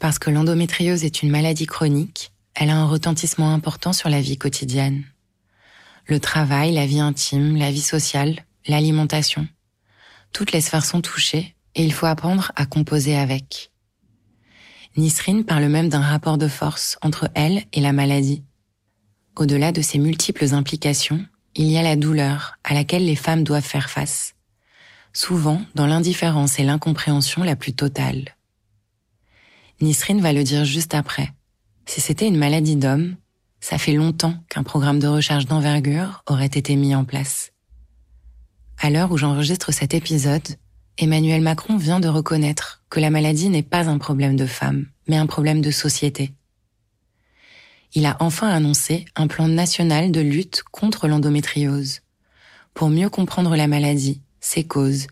Parce 0.01 0.19
que 0.19 0.31
l'endométriose 0.31 1.05
est 1.05 1.23
une 1.23 1.31
maladie 1.31 1.67
chronique, 1.67 2.33
elle 2.55 2.71
a 2.71 2.77
un 2.77 2.87
retentissement 2.87 3.53
important 3.53 3.93
sur 3.93 4.09
la 4.09 4.23
vie 4.23 4.39
quotidienne. 4.39 5.05
Le 6.07 6.19
travail, 6.19 6.73
la 6.73 6.87
vie 6.87 7.01
intime, 7.01 7.57
la 7.57 7.71
vie 7.71 7.83
sociale, 7.83 8.47
l'alimentation. 8.67 9.47
Toutes 10.33 10.53
les 10.53 10.63
sphères 10.63 10.87
sont 10.87 11.03
touchées 11.03 11.55
et 11.75 11.85
il 11.85 11.93
faut 11.93 12.07
apprendre 12.07 12.51
à 12.57 12.65
composer 12.65 13.15
avec. 13.15 13.71
Nisrine 14.97 15.45
parle 15.45 15.67
même 15.67 15.91
d'un 15.91 16.01
rapport 16.01 16.39
de 16.39 16.49
force 16.49 16.99
entre 17.03 17.29
elle 17.35 17.65
et 17.75 17.83
la 17.83 17.93
maladie. 17.93 18.43
Au-delà 19.37 19.71
de 19.71 19.83
ces 19.83 19.99
multiples 19.99 20.55
implications, 20.55 21.25
il 21.55 21.67
y 21.67 21.77
a 21.77 21.83
la 21.83 21.97
douleur 21.97 22.55
à 22.65 22.73
laquelle 22.73 23.05
les 23.05 23.17
femmes 23.17 23.45
doivent 23.45 23.63
faire 23.63 23.91
face, 23.91 24.35
souvent 25.13 25.61
dans 25.75 25.87
l'indifférence 25.87 26.59
et 26.59 26.65
l'incompréhension 26.65 27.43
la 27.43 27.55
plus 27.55 27.75
totale. 27.75 28.35
Nisrine 29.81 30.21
va 30.21 30.33
le 30.33 30.45
dire 30.45 30.65
juste 30.65 30.95
après. 30.95 31.33
Si 31.87 32.01
c'était 32.01 32.29
une 32.29 32.37
maladie 32.37 32.77
d'homme, 32.77 33.17
ça 33.61 33.79
fait 33.79 33.93
longtemps 33.93 34.35
qu'un 34.49 34.63
programme 34.63 34.99
de 34.99 35.07
recherche 35.07 35.47
d'envergure 35.47 36.23
aurait 36.27 36.47
été 36.47 36.77
mis 36.77 36.95
en 36.95 37.05
place. 37.05 37.53
À 38.79 38.91
l'heure 38.91 39.11
où 39.11 39.17
j'enregistre 39.17 39.73
cet 39.73 39.95
épisode, 39.95 40.47
Emmanuel 40.99 41.41
Macron 41.41 41.77
vient 41.77 42.01
de 42.01 42.09
reconnaître 42.09 42.83
que 42.91 43.01
la 43.01 43.11
maladie 43.11 43.49
n'est 43.49 43.63
pas 43.63 43.89
un 43.89 43.99
problème 43.99 44.37
de 44.37 44.47
femmes, 44.47 44.87
mais 45.09 45.17
un 45.17 45.27
problème 45.27 45.63
de 45.63 45.71
société. 45.71 46.35
Il 47.95 48.07
a 48.07 48.17
enfin 48.21 48.49
annoncé 48.49 49.07
un 49.17 49.27
plan 49.27 49.49
national 49.49 50.13
de 50.13 50.21
lutte 50.21 50.63
contre 50.71 51.09
l'endométriose, 51.09 52.01
pour 52.75 52.89
mieux 52.89 53.09
comprendre 53.09 53.57
la 53.57 53.67
maladie, 53.67 54.21
ses 54.41 54.65
causes, 54.65 55.07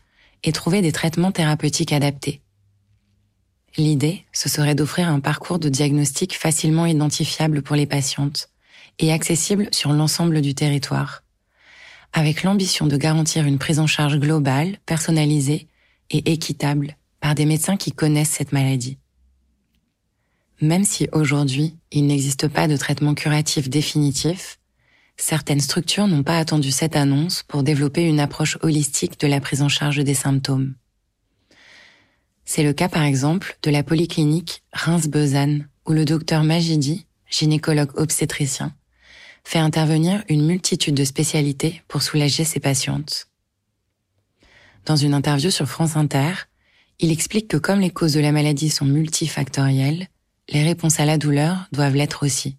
et 0.45 0.53
trouver 0.53 0.83
des 0.83 0.93
traitements 0.93 1.33
thérapeutiques 1.33 1.93
adaptés. 1.93 2.43
L'idée, 3.77 4.25
ce 4.33 4.49
serait 4.49 4.75
d'offrir 4.75 5.09
un 5.09 5.21
parcours 5.21 5.59
de 5.59 5.69
diagnostic 5.69 6.37
facilement 6.37 6.87
identifiable 6.87 7.63
pour 7.63 7.77
les 7.77 7.87
patientes 7.87 8.49
et 8.99 9.13
accessible 9.13 9.69
sur 9.73 9.93
l'ensemble 9.93 10.41
du 10.41 10.55
territoire, 10.55 11.23
avec 12.13 12.43
l'ambition 12.43 12.87
de 12.87 12.97
garantir 12.97 13.45
une 13.45 13.59
prise 13.59 13.79
en 13.79 13.87
charge 13.87 14.19
globale, 14.19 14.79
personnalisée 14.87 15.69
et 16.11 16.33
équitable 16.33 16.97
par 17.21 17.35
des 17.35 17.47
médecins 17.47 17.77
qui 17.77 17.93
connaissent 17.93 18.31
cette 18.31 18.53
maladie. 18.53 18.99
Même 20.61 20.85
si 20.85 21.09
aujourd'hui 21.13 21.77
il 21.93 22.07
n'existe 22.07 22.49
pas 22.49 22.67
de 22.67 22.77
traitement 22.77 23.15
curatif 23.15 23.69
définitif, 23.69 24.59
certaines 25.17 25.61
structures 25.61 26.09
n'ont 26.09 26.25
pas 26.25 26.39
attendu 26.39 26.73
cette 26.73 26.97
annonce 26.97 27.45
pour 27.45 27.63
développer 27.63 28.03
une 28.03 28.21
approche 28.21 28.59
holistique 28.63 29.21
de 29.21 29.29
la 29.29 29.41
prise 29.41 29.63
en 29.63 29.69
charge 29.69 30.03
des 30.03 30.15
symptômes. 30.15 30.75
C'est 32.51 32.63
le 32.63 32.73
cas 32.73 32.89
par 32.89 33.03
exemple 33.03 33.59
de 33.63 33.71
la 33.71 33.83
polyclinique 33.83 34.63
Reims-Besanne 34.73 35.69
où 35.87 35.93
le 35.93 36.07
docteur 36.07 36.45
Magidi, 36.45 37.05
gynécologue 37.29 37.91
obstétricien, 37.99 38.75
fait 39.45 39.59
intervenir 39.59 40.25
une 40.31 40.47
multitude 40.47 40.95
de 40.95 41.05
spécialités 41.05 41.83
pour 41.89 42.01
soulager 42.01 42.45
ses 42.45 42.59
patientes. 42.59 43.29
Dans 44.87 44.97
une 44.97 45.13
interview 45.13 45.51
sur 45.51 45.69
France 45.69 45.95
Inter, 45.95 46.33
il 47.01 47.13
explique 47.13 47.49
que 47.49 47.59
comme 47.59 47.81
les 47.81 47.91
causes 47.91 48.15
de 48.15 48.21
la 48.21 48.33
maladie 48.33 48.71
sont 48.71 48.87
multifactorielles, 48.87 50.09
les 50.49 50.65
réponses 50.65 51.01
à 51.01 51.05
la 51.05 51.19
douleur 51.19 51.69
doivent 51.73 51.97
l'être 51.97 52.25
aussi. 52.25 52.57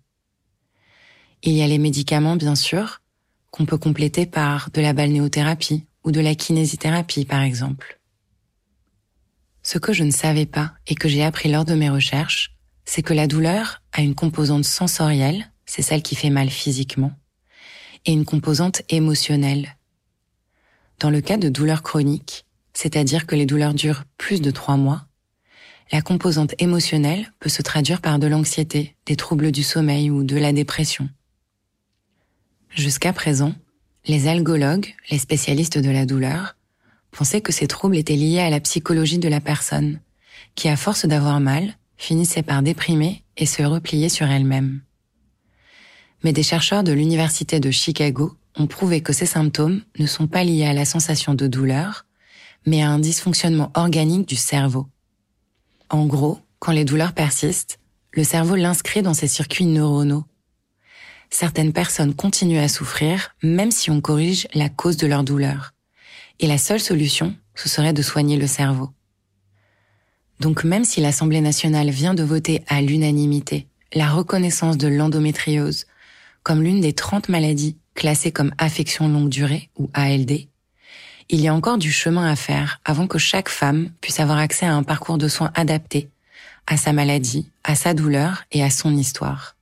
Il 1.42 1.54
y 1.54 1.64
a 1.64 1.68
les 1.68 1.80
médicaments, 1.80 2.36
bien 2.36 2.54
sûr, 2.54 3.02
qu'on 3.50 3.66
peut 3.66 3.80
compléter 3.80 4.28
par 4.28 4.70
de 4.70 4.82
la 4.82 4.94
balnéothérapie 4.94 5.88
ou 6.04 6.12
de 6.12 6.22
la 6.22 6.36
kinésithérapie, 6.36 7.26
par 7.26 7.42
exemple. 7.42 7.99
Ce 9.72 9.78
que 9.78 9.94
je 9.94 10.04
ne 10.04 10.10
savais 10.10 10.48
pas 10.48 10.74
et 10.88 10.96
que 10.96 11.08
j'ai 11.08 11.24
appris 11.24 11.48
lors 11.48 11.64
de 11.64 11.76
mes 11.76 11.92
recherches, 11.92 12.56
c'est 12.86 13.04
que 13.04 13.14
la 13.14 13.28
douleur 13.28 13.84
a 13.92 14.02
une 14.02 14.16
composante 14.16 14.66
sensorielle, 14.66 15.52
c'est 15.68 15.84
celle 15.84 16.02
qui 16.02 16.16
fait 16.16 16.32
mal 16.32 16.50
physiquement, 16.50 17.12
et 18.08 18.12
une 18.12 18.26
composante 18.26 18.82
émotionnelle. 18.90 19.78
Dans 21.00 21.12
le 21.12 21.22
cas 21.22 21.38
de 21.38 21.50
douleurs 21.50 21.84
chroniques, 21.84 22.48
c'est-à-dire 22.74 23.28
que 23.28 23.36
les 23.36 23.46
douleurs 23.46 23.76
durent 23.76 24.06
plus 24.18 24.42
de 24.42 24.50
trois 24.50 24.76
mois, 24.76 25.06
la 25.92 26.02
composante 26.02 26.56
émotionnelle 26.58 27.32
peut 27.40 27.48
se 27.48 27.62
traduire 27.62 28.02
par 28.02 28.18
de 28.18 28.26
l'anxiété, 28.26 28.96
des 29.06 29.18
troubles 29.18 29.52
du 29.52 29.62
sommeil 29.62 30.10
ou 30.10 30.24
de 30.24 30.38
la 30.38 30.52
dépression. 30.52 31.10
Jusqu'à 32.72 33.14
présent, 33.14 33.54
les 34.08 34.28
algologues, 34.28 34.96
les 35.12 35.20
spécialistes 35.20 35.78
de 35.78 35.92
la 35.92 36.08
douleur, 36.08 36.56
pensaient 37.12 37.42
que 37.42 37.52
ces 37.52 37.68
troubles 37.68 37.98
étaient 37.98 38.16
liés 38.16 38.40
à 38.40 38.50
la 38.50 38.60
psychologie 38.60 39.20
de 39.20 39.30
la 39.30 39.42
personne, 39.42 40.00
qui 40.56 40.70
à 40.70 40.76
force 40.76 41.06
d'avoir 41.06 41.40
mal, 41.40 41.76
finissait 41.98 42.44
par 42.44 42.62
déprimer 42.62 43.24
et 43.38 43.46
se 43.46 43.64
replier 43.64 44.10
sur 44.10 44.28
elle-même. 44.28 44.82
Mais 46.24 46.34
des 46.34 46.44
chercheurs 46.44 46.84
de 46.84 46.92
l'Université 46.92 47.60
de 47.60 47.72
Chicago 47.72 48.36
ont 48.58 48.68
prouvé 48.68 49.02
que 49.02 49.14
ces 49.14 49.26
symptômes 49.26 49.82
ne 49.98 50.06
sont 50.06 50.28
pas 50.28 50.44
liés 50.44 50.66
à 50.66 50.74
la 50.74 50.86
sensation 50.86 51.34
de 51.34 51.48
douleur, 51.48 52.06
mais 52.66 52.82
à 52.82 52.90
un 52.90 53.00
dysfonctionnement 53.00 53.72
organique 53.74 54.28
du 54.28 54.36
cerveau. 54.36 54.88
En 55.90 56.06
gros, 56.06 56.40
quand 56.60 56.72
les 56.72 56.86
douleurs 56.86 57.14
persistent, 57.14 57.80
le 58.12 58.24
cerveau 58.24 58.56
l'inscrit 58.56 59.02
dans 59.02 59.14
ses 59.14 59.28
circuits 59.28 59.66
neuronaux. 59.66 60.26
Certaines 61.30 61.74
personnes 61.74 62.16
continuent 62.16 62.60
à 62.60 62.68
souffrir 62.68 63.36
même 63.44 63.72
si 63.72 63.92
on 63.92 64.02
corrige 64.02 64.48
la 64.54 64.70
cause 64.70 64.98
de 64.98 65.08
leur 65.08 65.24
douleur. 65.24 65.74
Et 66.40 66.48
la 66.48 66.58
seule 66.58 66.80
solution, 66.80 67.36
ce 67.56 67.68
serait 67.68 67.94
de 67.94 68.02
soigner 68.02 68.38
le 68.38 68.48
cerveau. 68.48 68.90
Donc 70.40 70.64
même 70.64 70.86
si 70.86 71.02
l'Assemblée 71.02 71.42
nationale 71.42 71.90
vient 71.90 72.14
de 72.14 72.24
voter 72.24 72.64
à 72.68 72.82
l'unanimité 72.82 73.68
la 73.94 74.10
reconnaissance 74.10 74.78
de 74.78 74.88
l'endométriose 74.88 75.86
comme 76.44 76.64
l'une 76.64 76.80
des 76.80 76.94
30 76.94 77.28
maladies 77.28 77.76
classées 77.94 78.32
comme 78.32 78.54
affection 78.58 79.10
longue 79.10 79.30
durée 79.30 79.70
ou 79.78 79.90
ALD, 79.94 80.48
il 81.32 81.42
y 81.42 81.48
a 81.50 81.54
encore 81.54 81.78
du 81.78 81.92
chemin 81.92 82.32
à 82.32 82.36
faire 82.36 82.80
avant 82.86 83.08
que 83.08 83.18
chaque 83.18 83.50
femme 83.50 83.90
puisse 84.00 84.20
avoir 84.20 84.38
accès 84.38 84.66
à 84.66 84.74
un 84.74 84.84
parcours 84.84 85.18
de 85.18 85.28
soins 85.28 85.52
adapté 85.54 86.10
à 86.66 86.78
sa 86.78 86.94
maladie, 86.94 87.50
à 87.64 87.76
sa 87.76 87.94
douleur 87.94 88.44
et 88.52 88.64
à 88.64 88.70
son 88.70 88.96
histoire. 88.96 89.58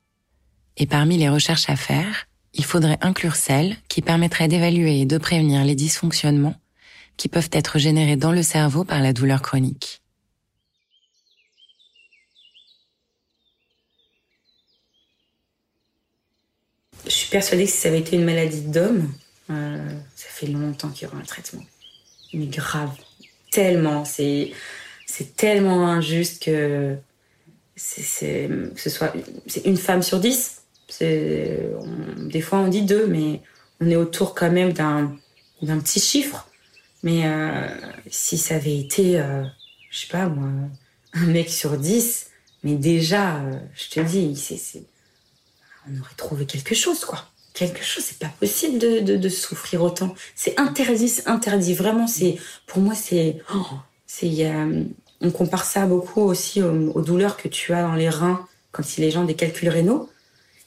Et 0.77 0.85
parmi 0.85 1.17
les 1.17 1.29
recherches 1.29 1.69
à 1.69 1.75
faire, 1.75 2.27
il 2.53 2.63
faudrait 2.63 2.99
inclure 3.01 3.35
celles 3.35 3.75
qui 3.87 4.01
permettraient 4.01 4.47
d'évaluer 4.47 5.01
et 5.01 5.05
de 5.05 5.17
prévenir 5.17 5.63
les 5.63 5.75
dysfonctionnements 5.75 6.55
qui 7.17 7.27
peuvent 7.27 7.49
être 7.51 7.79
générés 7.79 8.15
dans 8.15 8.31
le 8.31 8.43
cerveau 8.43 8.83
par 8.83 9.01
la 9.01 9.11
douleur 9.11 9.41
chronique. 9.41 10.01
Je 17.05 17.11
suis 17.11 17.29
persuadée 17.29 17.65
que 17.65 17.71
si 17.71 17.77
ça 17.77 17.89
avait 17.89 17.99
été 17.99 18.17
une 18.17 18.25
maladie 18.25 18.61
d'homme, 18.61 19.09
euh, 19.49 19.89
ça 20.15 20.27
fait 20.29 20.47
longtemps 20.47 20.89
qu'il 20.89 21.07
y 21.07 21.11
aura 21.11 21.19
un 21.19 21.25
traitement. 21.25 21.63
Mais 22.33 22.47
grave. 22.47 22.91
Tellement. 23.51 24.03
C'est, 24.03 24.51
tellement 25.37 25.87
injuste 25.87 26.43
que 26.43 26.97
c'est, 27.75 28.49
ce 28.75 29.59
une 29.65 29.77
femme 29.77 30.03
sur 30.03 30.19
dix. 30.19 30.63
Des 30.99 32.41
fois, 32.41 32.59
on 32.59 32.67
dit 32.67 32.81
deux, 32.81 33.07
mais 33.07 33.41
on 33.79 33.89
est 33.89 33.95
autour 33.95 34.35
quand 34.35 34.51
même 34.51 34.73
d'un 34.73 35.79
petit 35.79 36.01
chiffre. 36.01 36.49
Mais 37.03 37.25
euh, 37.25 37.67
si 38.09 38.37
ça 38.37 38.55
avait 38.55 38.77
été, 38.77 39.19
euh, 39.19 39.43
je 39.89 39.99
sais 39.99 40.07
pas 40.07 40.27
moi, 40.27 40.49
un 41.13 41.25
mec 41.25 41.49
sur 41.49 41.77
dix, 41.77 42.31
mais 42.63 42.75
déjà, 42.75 43.41
je 43.75 43.89
te 43.89 43.99
dis, 43.99 44.35
c'est, 44.35 44.57
c'est, 44.57 44.83
on 45.89 45.99
aurait 45.99 46.15
trouvé 46.17 46.45
quelque 46.45 46.75
chose, 46.75 47.05
quoi 47.05 47.25
quelque 47.53 47.83
chose. 47.83 48.03
C'est 48.03 48.19
pas 48.19 48.31
possible 48.39 48.77
de, 48.77 49.29
souffrir 49.29 49.81
autant. 49.81 50.13
C'est 50.35 50.59
interdit, 50.59 51.09
c'est 51.09 51.27
interdit. 51.27 51.73
Vraiment, 51.73 52.05
c'est 52.05 52.37
pour 52.67 52.83
moi, 52.83 52.93
c'est 52.93 53.41
oh, 53.51 53.65
c'est 54.05 54.51
on 55.21 55.31
compare 55.31 55.65
ça 55.65 55.85
beaucoup 55.85 56.21
aussi 56.21 56.61
aux, 56.61 57.01
douleurs 57.01 57.37
que 57.37 57.47
tu 57.47 57.73
as 57.73 57.81
dans 57.81 57.95
les 57.95 58.09
reins 58.09 58.45
quand 58.71 58.97
il 58.97 59.01
les 59.01 59.11
gens 59.11 59.23
des 59.23 59.35
calculs 59.35 59.69
rénaux. 59.69 60.09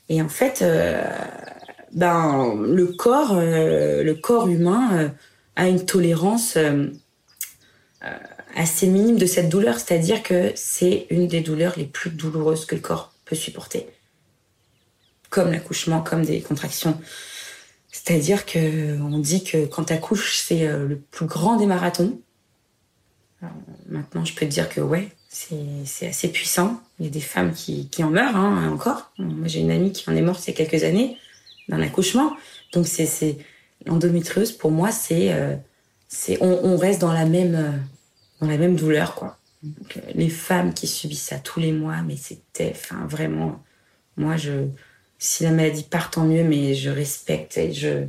Et 0.09 0.21
en 0.21 0.29
fait, 0.29 0.63
euh, 0.63 1.05
ben 1.93 2.57
le 2.61 2.87
corps, 2.87 3.37
euh, 3.37 4.03
le 4.03 4.15
corps 4.15 4.49
humain 4.49 5.13
euh, 5.61 5.65
a 5.65 5.69
une 5.69 5.85
tolérance 5.85 6.57
assez 8.57 8.87
minime 8.87 9.19
de 9.19 9.27
cette 9.27 9.49
douleur, 9.49 9.79
c'est-à-dire 9.79 10.23
que 10.23 10.53
c'est 10.55 11.07
une 11.11 11.29
des 11.29 11.41
douleurs 11.41 11.75
les 11.77 11.85
plus 11.85 12.11
douloureuses 12.11 12.65
que 12.65 12.75
le 12.75 12.81
corps 12.81 13.13
peut 13.25 13.37
supporter 13.37 13.87
comme 15.31 15.53
l'accouchement, 15.53 16.03
comme 16.03 16.25
des 16.25 16.43
contractions. 16.43 17.01
C'est-à-dire 17.91 18.45
que 18.45 19.01
on 19.01 19.19
dit 19.19 19.43
que 19.43 19.65
quand 19.67 19.85
tu 19.85 19.93
accouches, 19.93 20.39
c'est 20.39 20.67
euh, 20.67 20.87
le 20.87 20.99
plus 20.99 21.27
grand 21.27 21.57
des 21.57 21.67
marathons. 21.67 22.21
maintenant, 23.89 24.25
je 24.25 24.35
peux 24.35 24.45
te 24.45 24.51
dire 24.51 24.69
que 24.69 24.81
ouais, 24.81 25.09
c'est 25.29 26.07
assez 26.07 26.29
puissant. 26.29 26.81
Il 26.99 27.07
y 27.07 27.09
a 27.09 27.11
des 27.11 27.21
femmes 27.21 27.55
qui, 27.55 27.89
qui 27.89 28.05
en 28.05 28.11
meurent 28.11 28.37
hein, 28.37 28.71
encore. 28.71 29.13
Moi, 29.19 29.49
j'ai 29.49 29.61
une 29.61 29.71
amie 29.71 29.93
qui 29.93 30.09
en 30.11 30.17
est 30.17 30.23
morte 30.23 30.47
il 30.47 30.51
y 30.51 30.55
a 30.55 30.57
quelques 30.57 30.85
années 30.85 31.17
dans 31.69 31.79
l'accouchement. 31.79 32.37
Donc, 32.73 32.87
c'est 32.87 33.39
l'endométriose 33.87 34.53
pour 34.53 34.71
moi, 34.71 34.91
c'est 34.91 35.33
euh, 35.33 35.57
on, 36.41 36.77
reste 36.77 37.01
dans 37.01 37.13
la 37.13 37.25
même 37.25 37.55
euh, 37.55 37.73
dans 38.41 38.49
la 38.49 38.59
même 38.59 38.77
douleur 38.77 39.15
quoi. 39.15 39.39
Donc, 39.63 39.99
les 40.15 40.31
femmes 40.31 40.73
qui 40.73 40.87
subissent 40.87 41.25
ça 41.25 41.39
tous 41.39 41.61
les 41.61 41.73
mois, 41.73 42.01
mais 42.03 42.17
c'était, 42.17 42.73
enfin 42.75 43.07
vraiment, 43.07 43.63
moi 44.17 44.37
je 44.37 44.69
si 45.21 45.45
la 45.45 45.51
maladie 45.51 45.85
part, 45.85 46.11
tant 46.11 46.25
mieux, 46.25 46.43
mais 46.43 46.75
je 46.75 46.91
respecte 46.91 47.57
et 47.59 47.73
je. 47.73 48.07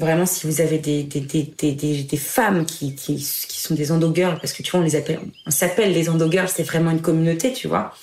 Vraiment, 0.00 0.26
si 0.26 0.46
vous 0.48 0.60
avez 0.60 0.78
des, 0.78 1.04
des, 1.04 1.20
des, 1.20 1.42
des, 1.72 2.02
des 2.02 2.16
femmes 2.16 2.66
qui, 2.66 2.96
qui, 2.96 3.14
qui, 3.14 3.60
sont 3.60 3.74
des 3.74 3.92
endogirls, 3.92 4.38
parce 4.40 4.52
que 4.52 4.62
tu 4.62 4.72
vois, 4.72 4.80
on 4.80 4.82
les 4.82 4.96
appelle, 4.96 5.20
on 5.46 5.50
s'appelle 5.50 5.92
les 5.92 6.08
endogirls, 6.08 6.48
c'est 6.48 6.64
vraiment 6.64 6.90
une 6.90 7.00
communauté, 7.00 7.52
tu 7.52 7.68
vois. 7.68 7.94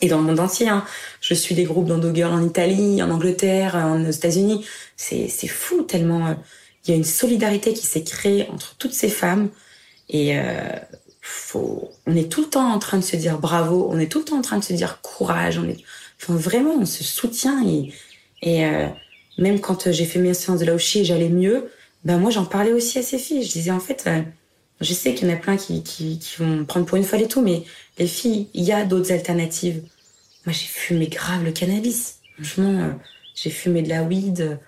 Et 0.00 0.08
dans 0.08 0.18
le 0.18 0.24
monde 0.24 0.40
entier, 0.40 0.68
hein. 0.68 0.84
je 1.20 1.32
suis 1.32 1.54
des 1.54 1.64
groupes 1.64 1.86
d'endogirls 1.86 2.32
en 2.32 2.44
Italie, 2.44 3.02
en 3.02 3.10
Angleterre, 3.10 3.76
en 3.76 4.04
États-Unis. 4.04 4.66
C'est, 4.96 5.28
c'est 5.28 5.48
fou 5.48 5.82
tellement. 5.82 6.26
Euh, 6.26 6.34
il 6.84 6.90
y 6.90 6.94
a 6.94 6.96
une 6.96 7.04
solidarité 7.04 7.72
qui 7.72 7.86
s'est 7.86 8.04
créée 8.04 8.46
entre 8.52 8.76
toutes 8.76 8.92
ces 8.92 9.08
femmes. 9.08 9.48
Et 10.08 10.38
euh, 10.38 10.70
faut, 11.26 11.90
on 12.06 12.14
est 12.14 12.30
tout 12.30 12.42
le 12.42 12.48
temps 12.48 12.72
en 12.72 12.78
train 12.78 12.98
de 12.98 13.04
se 13.04 13.16
dire 13.16 13.38
bravo, 13.38 13.88
on 13.90 13.98
est 13.98 14.06
tout 14.10 14.20
le 14.20 14.24
temps 14.24 14.38
en 14.38 14.42
train 14.42 14.58
de 14.58 14.64
se 14.64 14.72
dire 14.72 15.00
courage, 15.02 15.58
on 15.58 15.68
est 15.68 15.82
vraiment, 16.28 16.74
on 16.78 16.86
se 16.86 17.02
soutient 17.04 17.66
et, 17.66 17.92
et 18.42 18.64
euh, 18.64 18.86
même 19.38 19.60
quand 19.60 19.86
euh, 19.86 19.92
j'ai 19.92 20.04
fait 20.04 20.18
mes 20.18 20.34
séances 20.34 20.60
de 20.60 20.64
Laoshi 20.64 21.00
et 21.00 21.04
j'allais 21.04 21.28
mieux, 21.28 21.70
ben 22.04 22.18
moi 22.18 22.30
j'en 22.30 22.44
parlais 22.44 22.72
aussi 22.72 22.98
à 22.98 23.02
ces 23.02 23.18
filles. 23.18 23.42
Je 23.42 23.52
disais 23.52 23.70
en 23.70 23.80
fait, 23.80 24.04
euh, 24.06 24.22
je 24.80 24.94
sais 24.94 25.14
qu'il 25.14 25.28
y 25.28 25.32
en 25.32 25.34
a 25.34 25.38
plein 25.38 25.56
qui, 25.56 25.82
qui, 25.82 26.18
qui, 26.18 26.36
vont 26.38 26.64
prendre 26.64 26.86
pour 26.86 26.96
une 26.96 27.04
folle 27.04 27.22
et 27.22 27.28
tout, 27.28 27.42
mais 27.42 27.64
les 27.98 28.06
filles, 28.06 28.48
il 28.54 28.64
y 28.64 28.72
a 28.72 28.84
d'autres 28.84 29.12
alternatives. 29.12 29.82
Moi 30.44 30.52
j'ai 30.52 30.66
fumé 30.66 31.08
grave 31.08 31.44
le 31.44 31.52
cannabis. 31.52 32.18
Franchement, 32.34 32.98
j'ai 33.34 33.50
fumé 33.50 33.82
de 33.82 33.88
la 33.88 34.02
weed 34.02 34.58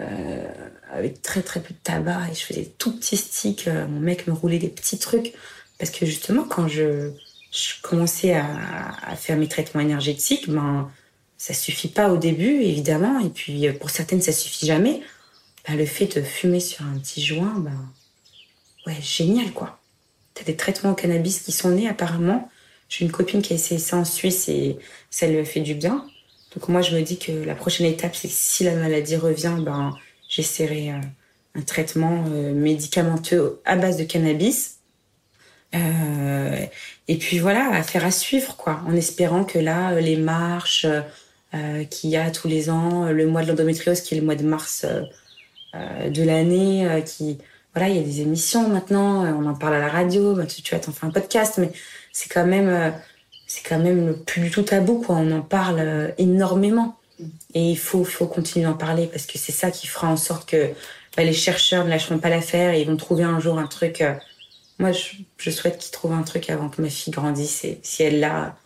euh, 0.00 0.52
avec 0.90 1.22
très 1.22 1.42
très 1.42 1.60
peu 1.60 1.74
de 1.74 1.78
tabac 1.82 2.28
et 2.30 2.34
je 2.34 2.40
faisais 2.40 2.62
des 2.62 2.70
tout 2.70 2.96
petits 2.96 3.16
sticks. 3.16 3.66
mon 3.66 4.00
mec 4.00 4.26
me 4.26 4.32
roulait 4.32 4.58
des 4.58 4.68
petits 4.68 4.98
trucs 4.98 5.32
parce 5.78 5.90
que 5.90 6.06
justement 6.06 6.44
quand 6.44 6.68
je 6.68 7.12
je 7.50 7.74
commençais 7.82 8.34
à, 8.34 8.46
à, 9.02 9.16
faire 9.16 9.36
mes 9.36 9.48
traitements 9.48 9.80
énergétiques, 9.80 10.48
ben, 10.48 10.88
ça 11.40 11.54
suffit 11.54 11.88
pas 11.88 12.12
au 12.12 12.16
début, 12.16 12.62
évidemment, 12.62 13.18
et 13.18 13.30
puis 13.30 13.66
euh, 13.66 13.72
pour 13.72 13.90
certaines, 13.90 14.20
ça 14.20 14.30
suffit 14.30 14.66
jamais. 14.66 15.00
Ben, 15.66 15.76
le 15.76 15.86
fait 15.86 16.18
de 16.18 16.22
fumer 16.22 16.60
sur 16.60 16.84
un 16.84 16.98
petit 16.98 17.24
joint, 17.24 17.58
ben, 17.58 17.88
ouais, 18.86 18.96
génial, 19.00 19.50
quoi. 19.52 19.80
T'as 20.34 20.44
des 20.44 20.54
traitements 20.54 20.90
au 20.90 20.94
cannabis 20.94 21.40
qui 21.40 21.52
sont 21.52 21.70
nés, 21.70 21.88
apparemment. 21.88 22.50
J'ai 22.90 23.06
une 23.06 23.10
copine 23.10 23.40
qui 23.40 23.54
a 23.54 23.56
essayé 23.56 23.80
ça 23.80 23.96
en 23.96 24.04
Suisse 24.04 24.50
et 24.50 24.76
ça 25.08 25.26
lui 25.26 25.38
a 25.38 25.44
fait 25.46 25.60
du 25.60 25.74
bien. 25.74 26.04
Donc 26.54 26.68
moi, 26.68 26.82
je 26.82 26.94
me 26.94 27.00
dis 27.00 27.18
que 27.18 27.32
la 27.32 27.54
prochaine 27.54 27.86
étape, 27.86 28.14
c'est 28.14 28.28
que 28.28 28.34
si 28.36 28.64
la 28.64 28.74
maladie 28.74 29.16
revient, 29.16 29.56
ben, 29.60 29.96
j'essaierai 30.28 30.90
euh, 30.90 31.00
un 31.54 31.62
traitement 31.62 32.24
euh, 32.28 32.52
médicamenteux 32.52 33.60
à 33.64 33.76
base 33.76 33.96
de 33.96 34.04
cannabis. 34.04 34.78
Euh, 35.74 36.66
et 37.08 37.16
puis 37.16 37.38
voilà, 37.38 37.70
à 37.72 37.82
faire 37.82 38.04
à 38.04 38.10
suivre, 38.10 38.56
quoi, 38.56 38.82
en 38.86 38.94
espérant 38.94 39.44
que 39.44 39.58
là, 39.58 40.00
les 40.00 40.16
marches, 40.16 40.86
euh, 41.54 41.84
qu'il 41.84 42.10
y 42.10 42.16
a 42.16 42.30
tous 42.30 42.48
les 42.48 42.70
ans, 42.70 43.10
le 43.10 43.26
mois 43.26 43.42
de 43.42 43.48
l'endométriose 43.48 44.00
qui 44.00 44.14
est 44.14 44.18
le 44.18 44.24
mois 44.24 44.36
de 44.36 44.44
mars 44.44 44.86
de 45.74 46.22
l'année, 46.24 47.02
qui 47.06 47.38
voilà, 47.74 47.88
il 47.88 47.96
y 47.96 48.00
a 48.00 48.02
des 48.02 48.20
émissions 48.20 48.68
maintenant, 48.68 49.24
on 49.24 49.46
en 49.46 49.54
parle 49.54 49.74
à 49.74 49.78
la 49.78 49.88
radio, 49.88 50.34
bah, 50.34 50.46
tu, 50.46 50.62
tu 50.62 50.74
vas 50.74 50.80
t'en 50.80 50.90
faire 50.90 51.08
un 51.08 51.12
podcast, 51.12 51.58
mais 51.58 51.70
c'est 52.12 52.28
quand 52.28 52.46
même 52.46 52.94
c'est 53.46 53.62
quand 53.66 53.78
même 53.78 54.16
plus 54.24 54.40
du 54.42 54.50
tout 54.50 54.62
tabou 54.62 55.00
quoi, 55.00 55.16
on 55.16 55.30
en 55.32 55.42
parle 55.42 56.14
énormément. 56.18 56.96
Et 57.54 57.70
il 57.70 57.78
faut 57.78 58.04
faut 58.04 58.26
continuer 58.26 58.64
d'en 58.64 58.74
parler 58.74 59.06
parce 59.06 59.26
que 59.26 59.38
c'est 59.38 59.52
ça 59.52 59.70
qui 59.70 59.86
fera 59.86 60.08
en 60.08 60.16
sorte 60.16 60.48
que 60.48 60.70
bah, 61.16 61.24
les 61.24 61.32
chercheurs 61.32 61.84
ne 61.84 61.90
lâcheront 61.90 62.18
pas 62.18 62.30
l'affaire 62.30 62.72
et 62.72 62.80
ils 62.80 62.86
vont 62.86 62.96
trouver 62.96 63.24
un 63.24 63.40
jour 63.40 63.58
un 63.58 63.66
truc. 63.66 64.02
moi, 64.78 64.92
je, 64.92 65.50
souhaite 65.50 65.78
qu'ils 65.78 65.90
trouvent 65.90 66.12
un 66.12 66.22
truc 66.22 66.48
avant 66.48 66.68
que 66.68 66.80
ma 66.80 66.88
fille 66.88 67.12
grandisse 67.12 67.64
et 67.64 67.80
si 67.82 68.02
elle 68.02 68.20
l'a, 68.20 68.56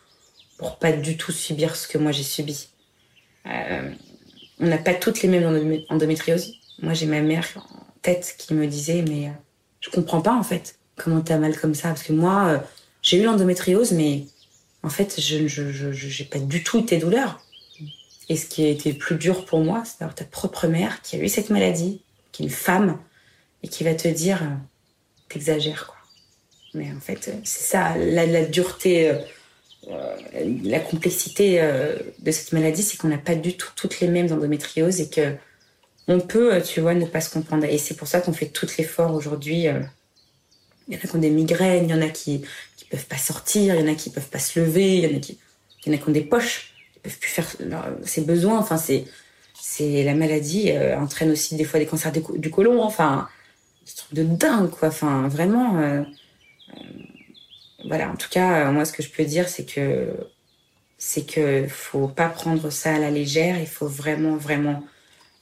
pour 0.59 0.79
pas 0.79 0.93
du 0.93 1.17
tout 1.17 1.33
subir 1.33 1.77
ce 1.77 1.89
que 1.89 1.99
moi 1.99 2.13
j'ai 2.13 2.23
subi. 2.23 2.69
Euh, 3.47 3.91
on 4.61 4.67
n'a 4.67 4.79
pas 4.79 4.95
toutes 4.95 5.23
les 5.23 5.29
mêmes 5.29 5.83
endométrioses. 5.89 6.55
Moi, 6.81 6.95
j'ai 6.95 7.07
ma 7.07 7.21
mère 7.21 7.47
en 7.57 7.87
tête 8.03 8.35
qui 8.39 8.55
me 8.55 8.67
disait, 8.67 9.05
mais 9.09 9.29
euh, 9.29 9.33
je 9.81 9.91
comprends 9.91 10.21
pas 10.21 10.35
en 10.35 10.43
fait 10.43 10.79
comment 10.97 11.21
t'as 11.21 11.39
mal 11.39 11.59
comme 11.59 11.75
ça. 11.75 11.89
Parce 11.89 12.03
que 12.03 12.13
moi, 12.13 12.47
euh, 12.47 12.59
j'ai 13.05 13.19
eu 13.19 13.23
l'endométriose, 13.23 13.93
mais 13.93 14.25
en 14.83 14.89
fait, 14.89 15.21
je 15.21 15.39
n'ai 15.39 16.29
pas 16.29 16.41
du 16.41 16.65
tout 16.65 16.83
tes 16.83 16.99
douleurs. 16.99 17.41
Et 18.29 18.37
ce 18.37 18.47
qui 18.47 18.65
a 18.65 18.69
été 18.69 18.91
le 18.91 18.99
plus 18.99 19.15
dur 19.15 19.45
pour 19.45 19.61
moi, 19.61 19.85
c'est 19.85 20.01
d'avoir 20.01 20.17
ta 20.17 20.25
propre 20.25 20.67
mère 20.67 21.01
qui 21.03 21.15
a 21.15 21.21
eu 21.21 21.29
cette 21.29 21.51
maladie, 21.51 22.01
qui 22.33 22.43
est 22.43 22.47
une 22.47 22.51
femme, 22.51 22.99
et 23.63 23.69
qui 23.69 23.85
va 23.85 23.95
te 23.95 24.09
dire, 24.09 24.43
euh, 24.43 24.57
t'exagères. 25.29 25.95
Mais 26.75 26.91
en 26.93 27.01
fait, 27.01 27.33
c'est 27.45 27.63
ça, 27.63 27.97
la, 27.97 28.45
dureté 28.45 29.13
euh, 29.91 30.17
la 30.63 30.81
complexité 30.81 31.61
euh, 31.61 31.97
de 32.21 32.31
cette 32.31 32.53
maladie, 32.53 32.83
c'est 32.83 32.97
qu'on 32.97 33.09
n'a 33.09 33.19
pas 33.19 33.35
du 33.35 33.57
tout 33.57 33.71
toutes 33.77 34.01
les 34.01 34.09
mêmes 34.09 34.33
endométrioses 34.33 35.01
et 35.01 35.11
que 35.11 35.35
on 36.09 36.21
peut, 36.21 36.55
euh, 36.55 36.61
tu 36.61 36.81
vois, 36.81 36.95
ne 36.95 37.07
pas 37.07 37.21
se 37.21 37.31
comprendre. 37.31 37.65
Et 37.65 37.79
c'est 37.79 37.95
pour 37.95 38.09
ça 38.09 38.21
qu'on 38.21 38.33
fait 38.33 38.47
tout 38.47 38.67
l'effort 38.79 39.15
aujourd'hui. 39.15 39.67
Il 40.89 40.95
y 40.95 40.97
en 40.97 40.99
a 40.99 41.07
qui 41.07 41.17
ont 41.17 41.19
des 41.19 41.31
migraines, 41.31 41.85
il 41.85 41.91
y 41.91 41.95
en 41.95 42.03
a 42.03 42.09
qui 42.09 42.45
peuvent 42.97 43.07
pas 43.07 43.19
sortir, 43.19 43.75
il 43.75 43.81
y 43.81 43.85
en 43.85 43.93
a 43.93 43.95
qui 43.95 44.11
peuvent 44.11 44.29
pas 44.29 44.39
se 44.39 44.61
lever, 44.61 44.99
il 44.99 45.11
y 45.11 45.13
en 45.13 45.17
a 45.17 45.21
qui, 45.21 45.39
il 45.85 45.93
y 45.93 45.95
en 45.95 45.99
a 45.99 46.03
qui 46.03 46.09
ont 46.09 46.13
des 46.13 46.23
poches, 46.23 46.75
qui 46.95 47.01
peuvent 47.01 47.19
plus 47.19 47.31
faire 47.31 47.57
ses 48.05 48.23
besoins. 48.23 48.59
Enfin, 48.59 48.77
c'est 48.77 49.05
c'est 49.61 50.05
la 50.05 50.15
maladie 50.15 50.73
euh, 50.73 50.99
entraîne 50.99 51.31
aussi 51.31 51.57
des 51.57 51.65
fois 51.65 51.81
des 51.81 51.87
cancers 51.87 52.13
du, 52.13 52.23
du 52.39 52.51
côlon. 52.51 52.83
Enfin, 52.83 53.29
c'est 53.85 53.97
truc 53.97 54.15
de 54.15 54.25
dingue, 54.25 54.71
quoi. 54.71 54.89
Enfin, 54.89 55.29
vraiment. 55.29 55.79
Euh, 55.81 56.03
voilà, 57.87 58.11
en 58.11 58.17
tout 58.17 58.29
cas, 58.31 58.69
euh, 58.69 58.73
moi, 58.73 58.85
ce 58.85 58.93
que 58.93 59.03
je 59.03 59.11
peux 59.11 59.25
dire, 59.25 59.49
c'est 59.49 59.65
que 59.65 60.15
c'est 60.99 61.27
que 61.27 61.67
faut 61.69 62.09
pas 62.09 62.29
prendre 62.29 62.71
ça 62.71 62.95
à 62.95 62.99
la 62.99 63.11
légère. 63.11 63.59
Il 63.61 63.67
faut 63.67 63.87
vraiment, 63.87 64.37
vraiment 64.37 64.83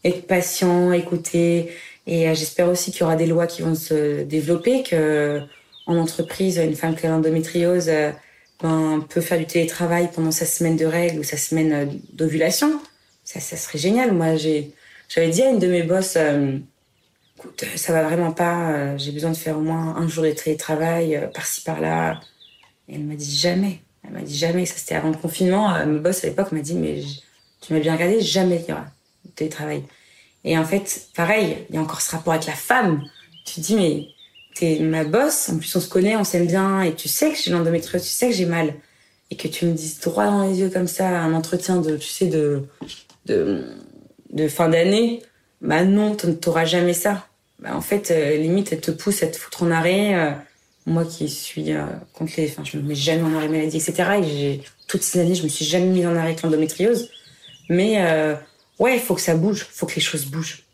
être 0.04 0.26
patient, 0.26 0.92
écouter. 0.92 1.72
Et 2.06 2.28
euh, 2.28 2.34
j'espère 2.34 2.68
aussi 2.68 2.90
qu'il 2.90 3.02
y 3.02 3.04
aura 3.04 3.16
des 3.16 3.26
lois 3.26 3.46
qui 3.46 3.62
vont 3.62 3.74
se 3.74 4.22
développer, 4.24 4.82
que 4.82 5.42
en 5.86 5.96
entreprise, 5.96 6.58
une 6.58 6.76
femme 6.76 6.94
qui 6.94 7.06
a 7.06 7.10
l'endométriose 7.10 7.90
ben, 8.62 9.04
peut 9.08 9.20
faire 9.20 9.38
du 9.38 9.46
télétravail 9.46 10.08
pendant 10.14 10.30
sa 10.30 10.46
semaine 10.46 10.76
de 10.76 10.86
règles 10.86 11.18
ou 11.18 11.24
sa 11.24 11.36
semaine 11.36 11.72
euh, 11.72 11.86
d'ovulation. 12.12 12.80
Ça, 13.24 13.40
serait 13.40 13.78
génial. 13.78 14.12
Moi, 14.12 14.36
j'avais 14.36 15.28
dit 15.30 15.42
à 15.42 15.50
une 15.50 15.58
de 15.58 15.66
mes 15.66 15.82
bosses, 15.82 16.14
euh, 16.16 16.58
écoute, 17.38 17.64
ça 17.76 17.92
va 17.92 18.04
vraiment 18.04 18.32
pas. 18.32 18.96
J'ai 18.98 19.10
besoin 19.10 19.30
de 19.30 19.36
faire 19.36 19.58
au 19.58 19.62
moins 19.62 19.96
un 19.96 20.06
jour 20.06 20.24
de 20.24 20.30
télétravail 20.30 21.28
par-ci 21.34 21.62
par-là. 21.62 22.20
Et 22.88 22.94
elle 22.94 23.04
m'a 23.04 23.14
dit 23.14 23.36
jamais. 23.36 23.80
Elle 24.04 24.12
m'a 24.12 24.20
dit 24.20 24.36
jamais. 24.36 24.66
Ça, 24.66 24.74
c'était 24.76 24.94
avant 24.94 25.10
le 25.10 25.16
confinement. 25.16 25.74
Euh, 25.74 25.86
mon 25.86 26.00
boss 26.00 26.22
à 26.24 26.28
l'époque 26.28 26.52
m'a 26.52 26.60
dit, 26.60 26.74
mais 26.74 27.02
tu 27.60 27.72
m'as 27.72 27.80
bien 27.80 27.94
regardé, 27.94 28.20
jamais 28.20 28.62
il 28.64 28.70
y 28.70 28.72
aura 28.72 28.86
télétravail. 29.34 29.82
Et 30.44 30.58
en 30.58 30.64
fait, 30.64 31.08
pareil, 31.16 31.58
il 31.68 31.76
y 31.76 31.78
a 31.78 31.80
encore 31.80 32.00
ce 32.00 32.10
rapport 32.12 32.32
avec 32.32 32.46
la 32.46 32.54
femme. 32.54 33.02
Tu 33.44 33.56
te 33.56 33.60
dis, 33.60 33.74
mais 33.74 34.06
t'es 34.54 34.78
ma 34.80 35.04
boss, 35.04 35.48
en 35.48 35.58
plus 35.58 35.74
on 35.76 35.80
se 35.80 35.88
connaît, 35.88 36.16
on 36.16 36.24
s'aime 36.24 36.46
bien, 36.46 36.82
et 36.82 36.94
tu 36.94 37.08
sais 37.08 37.30
que 37.30 37.38
j'ai 37.38 37.50
l'endométriose, 37.50 38.02
tu 38.02 38.08
sais 38.08 38.28
que 38.28 38.34
j'ai 38.34 38.46
mal. 38.46 38.74
Et 39.30 39.36
que 39.36 39.48
tu 39.48 39.64
me 39.64 39.72
dises 39.72 39.98
droit 40.00 40.26
dans 40.26 40.46
les 40.46 40.60
yeux 40.60 40.68
comme 40.68 40.86
ça, 40.86 41.08
un 41.08 41.32
entretien 41.32 41.78
de, 41.78 41.96
tu 41.96 42.08
sais, 42.08 42.26
de, 42.26 42.64
de, 43.26 44.48
fin 44.48 44.68
d'année, 44.68 45.22
bah 45.62 45.84
non, 45.84 46.14
t'auras 46.14 46.66
jamais 46.66 46.92
ça. 46.92 47.26
Bah 47.58 47.74
en 47.74 47.80
fait, 47.80 48.10
euh, 48.10 48.36
limite, 48.36 48.72
elle 48.72 48.80
te 48.80 48.90
pousse 48.90 49.22
à 49.22 49.28
te 49.28 49.36
foutre 49.36 49.62
en 49.62 49.70
arrêt. 49.70 50.14
Euh, 50.14 50.32
moi 50.84 51.04
qui 51.04 51.28
suis 51.28 51.72
euh, 51.72 51.86
contre 52.12 52.32
les, 52.36 52.50
enfin, 52.50 52.64
je 52.64 52.76
me 52.76 52.82
mets 52.82 52.94
jamais 52.94 53.22
en 53.22 53.34
arrêt 53.36 53.48
maladie, 53.48 53.76
etc. 53.76 54.18
Et 54.18 54.24
j'ai 54.24 54.62
toutes 54.88 55.02
ces 55.02 55.20
années, 55.20 55.34
je 55.34 55.44
me 55.44 55.48
suis 55.48 55.64
jamais 55.64 55.86
mis 55.86 56.06
en 56.06 56.14
arrêt 56.16 56.28
avec 56.28 56.42
l'endométriose. 56.42 57.08
Mais 57.70 58.04
ouais, 58.78 58.96
il 58.96 59.00
faut 59.00 59.14
que 59.14 59.20
ça 59.20 59.34
bouge, 59.34 59.66
il 59.70 59.74
faut 59.74 59.86
que 59.86 59.94
les 59.94 60.02
choses 60.02 60.26
bougent. 60.26 60.64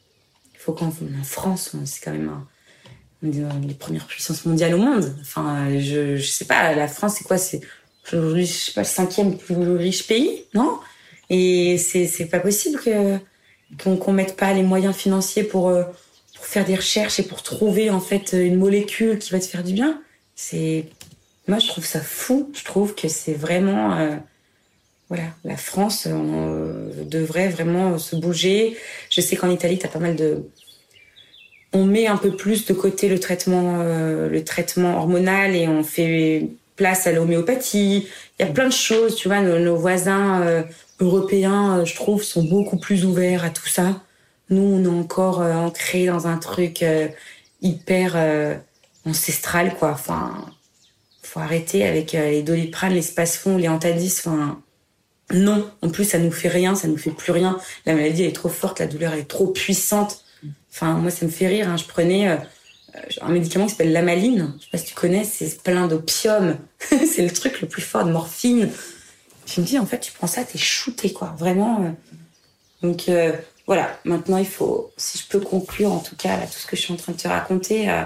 Il 0.55 0.59
faut 0.59 0.73
qu'en 0.73 0.89
en 0.89 1.25
France, 1.25 1.77
c'est 1.85 2.03
quand 2.03 2.13
même 2.13 2.31
un, 2.31 2.49
les 3.23 3.75
premières 3.75 4.07
puissances 4.07 4.45
mondiales 4.47 4.75
au 4.75 4.79
monde. 4.79 5.15
Enfin, 5.21 5.79
je, 5.79 6.17
je 6.17 6.31
sais 6.31 6.45
pas, 6.45 6.75
la 6.75 6.89
France, 6.89 7.17
c'est 7.19 7.25
quoi? 7.25 7.39
C'est 7.39 7.61
je 8.11 8.45
sais 8.45 8.73
pas, 8.73 8.81
le 8.83 8.87
cinquième 8.87 9.37
plus 9.37 9.55
riche 9.77 10.07
pays, 10.07 10.45
non? 10.55 10.79
Et 11.31 11.77
c'est 11.79 12.07
c'est 12.07 12.27
pas 12.27 12.41
possible 12.41 12.81
que 12.81 13.19
qu'on 13.83 13.97
qu 13.99 14.11
mette 14.13 14.37
pas 14.37 14.53
les 14.55 14.63
moyens 14.63 14.97
financiers 14.97 15.45
pour 15.45 15.69
euh, 15.69 15.85
pour 16.35 16.47
faire 16.47 16.65
des 16.65 16.77
recherches 16.77 17.21
et 17.21 17.23
pour 17.23 17.43
trouver 17.43 17.91
en 17.91 18.01
fait 18.01 18.33
une 18.33 18.57
molécule 18.57 19.19
qui 19.19 19.31
va 19.31 19.41
te 19.41 19.45
faire 19.45 19.63
du 19.63 19.75
bien. 19.75 20.01
C'est 20.35 20.87
moi 21.49 21.59
je 21.59 21.69
trouve 21.69 21.85
ça 21.85 22.01
fou. 22.01 22.51
Je 22.55 22.65
trouve 22.65 22.95
que 22.95 23.09
c'est 23.09 23.35
vraiment 23.35 23.97
euh, 23.99 24.17
voilà 25.11 25.25
la 25.45 25.57
France 25.59 26.07
euh, 26.07 27.05
devrait 27.05 27.49
vraiment 27.49 27.99
se 27.99 28.17
bouger. 28.17 28.77
Je 29.11 29.21
sais 29.21 29.37
qu'en 29.37 29.51
Italie 29.51 29.79
t'as 29.79 29.89
pas 29.89 29.99
mal 29.99 30.17
de 30.17 30.49
on 31.73 31.85
met 31.85 32.07
un 32.07 32.17
peu 32.17 32.35
plus 32.35 32.65
de 32.67 32.73
côté 32.73 33.09
le 33.09 33.19
traitement 33.21 33.77
euh, 33.81 34.29
le 34.29 34.45
traitement 34.45 34.97
hormonal 34.97 35.55
et 35.55 35.69
on 35.69 35.85
fait 35.85 36.49
place 36.77 37.07
à 37.07 37.13
l'homéopathie. 37.13 38.07
Il 38.39 38.47
y 38.47 38.49
a 38.49 38.53
plein 38.53 38.69
de 38.69 38.73
choses, 38.73 39.17
tu 39.17 39.29
vois, 39.29 39.41
nos, 39.41 39.59
nos 39.59 39.77
voisins 39.77 40.43
euh, 40.43 40.63
européens, 41.01 41.85
je 41.85 41.95
trouve, 41.95 42.23
sont 42.23 42.45
beaucoup 42.45 42.79
plus 42.79 43.05
ouverts 43.05 43.45
à 43.45 43.51
tout 43.51 43.69
ça. 43.69 44.01
Nous, 44.51 44.63
on 44.63 44.85
est 44.85 45.01
encore 45.01 45.43
euh, 45.43 45.53
ancré 45.53 46.07
dans 46.07 46.27
un 46.27 46.39
truc 46.39 46.83
euh, 46.83 47.09
hyper 47.61 48.13
euh, 48.15 48.55
ancestral, 49.05 49.75
quoi. 49.77 49.91
Enfin, 49.91 50.47
faut 51.23 51.41
arrêter 51.41 51.87
avec 51.87 52.15
euh, 52.15 52.31
les 52.31 52.43
doliprane, 52.43 52.95
les 52.95 53.03
spasfon, 53.03 53.59
les 53.59 53.69
antadis. 53.69 54.15
Enfin, 54.19 54.61
non. 55.33 55.69
En 55.83 55.91
plus, 55.91 56.05
ça 56.05 56.19
nous 56.19 56.31
fait 56.31 56.49
rien, 56.49 56.75
ça 56.75 56.89
nous 56.89 56.97
fait 56.97 57.11
plus 57.11 57.33
rien. 57.33 57.59
La 57.85 57.95
maladie 57.95 58.23
elle 58.23 58.31
est 58.31 58.33
trop 58.33 58.49
forte, 58.49 58.81
la 58.81 58.87
douleur 58.87 59.13
est 59.15 59.29
trop 59.29 59.49
puissante. 59.49 60.25
Enfin, 60.79 60.95
moi, 60.95 61.11
ça 61.11 61.27
me 61.27 61.31
fait 61.31 61.49
rire. 61.49 61.69
Hein. 61.69 61.77
Je 61.77 61.85
prenais 61.85 62.29
euh, 62.29 62.37
un 63.21 63.31
médicament 63.31 63.67
qui 63.67 63.73
s'appelle 63.73 63.93
l'amaline. 63.93 64.55
Je 64.59 64.65
sais 64.65 64.71
pas 64.71 64.79
si 64.79 64.87
tu 64.87 64.95
connais, 64.95 65.25
c'est 65.25 65.63
plein 65.63 65.89
d'opium. 65.89 66.57
c'est 66.79 67.23
le 67.23 67.33
truc 67.33 67.61
le 67.61 67.69
plus 67.69 67.83
fort 67.83 68.05
de 68.05 68.13
morphine. 68.13 68.71
Je 69.47 69.61
me 69.61 69.67
dis, 69.67 69.79
en 69.79 69.87
fait, 69.87 70.01
tu 70.01 70.13
prends 70.13 70.27
ça, 70.27 70.45
t'es 70.45 70.59
shooté, 70.59 71.13
quoi. 71.13 71.35
Vraiment. 71.39 71.83
Euh. 71.83 71.91
Donc, 72.83 73.09
euh, 73.09 73.33
voilà, 73.69 74.01
maintenant 74.07 74.39
il 74.39 74.47
faut, 74.47 74.91
si 74.97 75.19
je 75.19 75.27
peux 75.29 75.41
conclure 75.41 75.93
en 75.93 75.99
tout 75.99 76.17
cas 76.17 76.39
tout 76.47 76.59
ce 76.59 76.67
que 76.67 76.75
je 76.75 76.81
suis 76.81 76.95
en 76.95 76.97
train 76.97 77.13
de 77.13 77.19
te 77.19 77.29
raconter, 77.29 77.91
euh, 77.91 78.03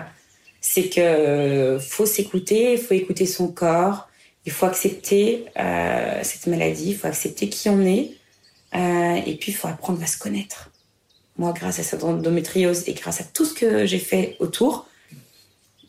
c'est 0.61 0.89
que 0.89 1.01
euh, 1.01 1.79
faut 1.79 2.05
s'écouter, 2.05 2.73
il 2.73 2.79
faut 2.79 2.95
écouter 2.95 3.27
son 3.27 3.47
corps, 3.47 4.09
il 4.45 4.51
faut 4.51 4.67
accepter 4.67 5.45
euh, 5.57 6.19
cette 6.25 6.49
maladie, 6.49 6.91
il 6.91 6.97
faut 6.97 7.07
accepter 7.07 7.49
qui 7.49 7.69
on 7.69 7.81
est, 7.81 8.11
euh, 8.75 9.21
et 9.25 9.37
puis 9.37 9.53
il 9.53 9.55
faut 9.55 9.69
apprendre 9.69 10.03
à 10.03 10.07
se 10.07 10.19
connaître. 10.19 10.72
Moi, 11.39 11.53
grâce 11.53 11.79
à 11.79 11.83
cette 11.83 12.05
endométriose 12.05 12.89
et 12.89 12.95
grâce 12.95 13.21
à 13.21 13.25
tout 13.25 13.45
ce 13.45 13.55
que 13.55 13.87
j'ai 13.87 13.99
fait 13.99 14.37
autour, 14.39 14.87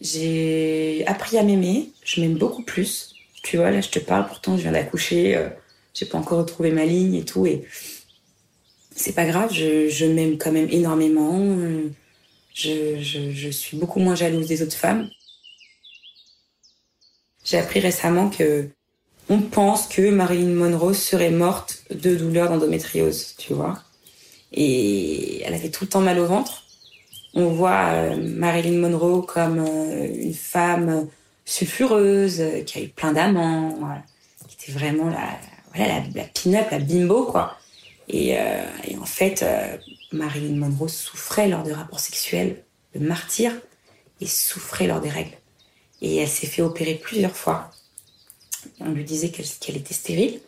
j'ai 0.02 1.04
appris 1.08 1.38
à 1.38 1.44
m'aimer, 1.44 1.92
je 2.04 2.22
m'aime 2.22 2.36
beaucoup 2.36 2.64
plus. 2.64 3.16
Tu 3.44 3.58
vois, 3.58 3.72
là 3.72 3.82
je 3.82 3.90
te 3.90 4.00
parle, 4.00 4.28
pourtant 4.28 4.56
je 4.56 4.62
viens 4.62 4.72
d'accoucher, 4.72 5.36
euh, 5.36 5.50
j'ai 5.94 6.06
pas 6.06 6.18
encore 6.18 6.40
retrouvé 6.40 6.72
ma 6.72 6.86
ligne 6.86 7.16
et 7.16 7.26
tout, 7.26 7.46
et 7.46 7.66
c'est 8.96 9.14
pas 9.14 9.26
grave, 9.26 9.52
je, 9.54 10.06
m'aime 10.06 10.38
quand 10.38 10.52
même 10.52 10.70
énormément. 10.70 11.58
Je, 12.54 13.02
je, 13.02 13.32
je, 13.32 13.50
suis 13.50 13.78
beaucoup 13.78 14.00
moins 14.00 14.16
jalouse 14.16 14.48
des 14.48 14.62
autres 14.62 14.76
femmes. 14.76 15.10
J'ai 17.44 17.58
appris 17.58 17.80
récemment 17.80 18.30
que 18.30 18.70
on 19.30 19.40
pense 19.42 19.88
que 19.88 20.10
Marilyn 20.10 20.54
Monroe 20.54 20.94
serait 20.94 21.32
morte 21.32 21.84
de 21.90 22.16
douleur 22.16 22.50
d'endométriose, 22.50 23.36
tu 23.38 23.54
vois. 23.54 23.82
Et 24.54 25.42
elle 25.44 25.54
avait 25.54 25.70
tout 25.70 25.84
le 25.84 25.90
temps 25.90 26.02
mal 26.02 26.20
au 26.20 26.26
ventre. 26.26 26.64
On 27.34 27.48
voit 27.48 27.88
euh, 27.88 28.18
Marilyn 28.18 28.78
Monroe 28.78 29.24
comme 29.24 29.60
euh, 29.60 30.08
une 30.16 30.34
femme 30.34 31.08
sulfureuse, 31.46 32.44
qui 32.66 32.80
a 32.80 32.82
eu 32.84 32.90
plein 32.90 33.12
d'amants, 33.14 33.80
qui 34.48 34.56
était 34.56 34.72
vraiment 34.72 35.10
la, 35.10 35.40
voilà, 35.74 36.02
la, 36.14 36.24
pin-up, 36.24 36.68
la 36.72 36.80
bimbo, 36.80 37.26
quoi. 37.26 37.58
Et, 38.08 38.38
euh, 38.38 38.64
en 39.02 39.06
fait, 39.06 39.46
Marilyn 40.12 40.56
Monroe 40.56 40.88
souffrait 40.88 41.48
lors 41.48 41.64
de 41.64 41.72
rapports 41.72 42.00
sexuels, 42.00 42.64
de 42.96 43.00
martyr, 43.06 43.52
et 44.22 44.28
souffrait 44.28 44.88
lors 44.88 45.02
des 45.02 45.10
règles. 45.10 45.38
Et 46.02 46.18
elle 46.18 46.30
s'est 46.30 46.48
fait 46.48 46.62
opérer 46.62 46.96
plusieurs 46.96 47.36
fois. 47.36 47.72
On 48.80 48.92
lui 48.92 49.04
disait 49.04 49.30
qu'elle 49.30 49.78
était 49.78 49.94
stérile. 49.94 50.40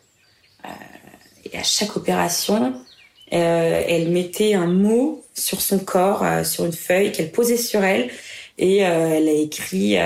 Euh, 0.65 0.69
et 1.45 1.57
à 1.57 1.63
chaque 1.63 1.95
opération, 1.95 2.81
euh, 3.33 3.83
elle 3.87 4.09
mettait 4.09 4.53
un 4.53 4.67
mot 4.67 5.23
sur 5.33 5.61
son 5.61 5.79
corps, 5.79 6.23
euh, 6.23 6.43
sur 6.43 6.65
une 6.65 6.73
feuille 6.73 7.11
qu'elle 7.11 7.31
posait 7.31 7.57
sur 7.57 7.83
elle. 7.83 8.09
Et 8.57 8.77
elle 8.77 9.27
a 9.27 9.33
écrit 9.33 9.97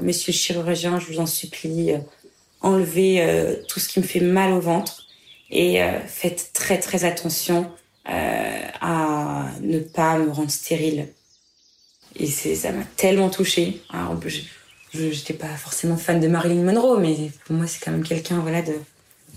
Monsieur 0.00 0.32
le 0.32 0.36
chirurgien, 0.38 0.98
je 0.98 1.12
vous 1.12 1.20
en 1.20 1.26
supplie, 1.26 1.92
enlevez 2.62 3.22
tout 3.68 3.80
ce 3.80 3.88
qui 3.88 4.00
me 4.00 4.04
fait 4.04 4.20
mal 4.20 4.54
au 4.54 4.60
ventre. 4.60 5.08
Et 5.50 5.78
faites 6.06 6.52
très 6.54 6.78
très 6.78 7.04
attention 7.04 7.70
à 8.06 9.44
ne 9.60 9.78
pas 9.78 10.16
me 10.16 10.30
rendre 10.30 10.50
stérile. 10.50 11.08
Et 12.16 12.26
ça 12.26 12.72
m'a 12.72 12.84
tellement 12.96 13.28
touchée. 13.28 13.82
Alors, 13.92 14.18
je 14.94 15.04
n'étais 15.04 15.34
pas 15.34 15.54
forcément 15.56 15.98
fan 15.98 16.18
de 16.18 16.28
Marilyn 16.28 16.62
Monroe, 16.62 16.98
mais 16.98 17.30
pour 17.44 17.56
moi, 17.56 17.66
c'est 17.66 17.84
quand 17.84 17.90
même 17.90 18.04
quelqu'un, 18.04 18.38
voilà, 18.38 18.62
de 18.62 18.72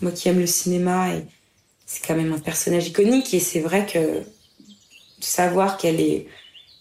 moi 0.01 0.13
qui 0.13 0.29
aime 0.29 0.39
le 0.39 0.47
cinéma 0.47 1.13
et 1.13 1.25
c'est 1.85 2.05
quand 2.05 2.15
même 2.15 2.33
un 2.33 2.39
personnage 2.39 2.87
iconique. 2.87 3.33
Et 3.33 3.39
c'est 3.39 3.59
vrai 3.59 3.85
que 3.85 4.23
savoir 5.19 5.77
qu'elle 5.77 5.99
est 5.99 6.27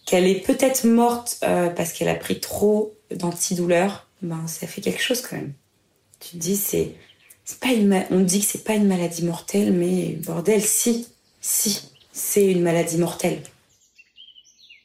qu'elle 0.07 0.27
est 0.27 0.45
peut-être 0.45 0.85
morte 0.85 1.39
euh, 1.45 1.71
parce 1.71 1.93
qu'elle 1.93 2.09
a 2.09 2.15
pris 2.15 2.39
trop 2.39 2.95
d'antidouleurs, 3.11 4.07
ben 4.21 4.47
ça 4.47 4.67
fait 4.67 4.83
quelque 4.83 5.03
chose 5.03 5.23
quand 5.23 5.37
même. 5.37 5.55
Tu 6.21 6.31
te 6.31 6.37
dis 6.37 6.57
c'est 6.57 6.93
c'est 7.45 7.61
pas 7.61 7.73
une 7.73 8.05
on 8.11 8.21
dit 8.21 8.41
que 8.41 8.47
c'est 8.47 8.65
pas 8.65 8.75
une 8.75 8.87
maladie 8.87 9.25
mortelle, 9.25 9.73
mais 9.73 10.19
bordel, 10.25 10.63
si, 10.63 11.07
si, 11.41 11.83
c'est 12.13 12.47
une 12.47 12.63
maladie 12.63 12.99
mortelle. 12.99 13.41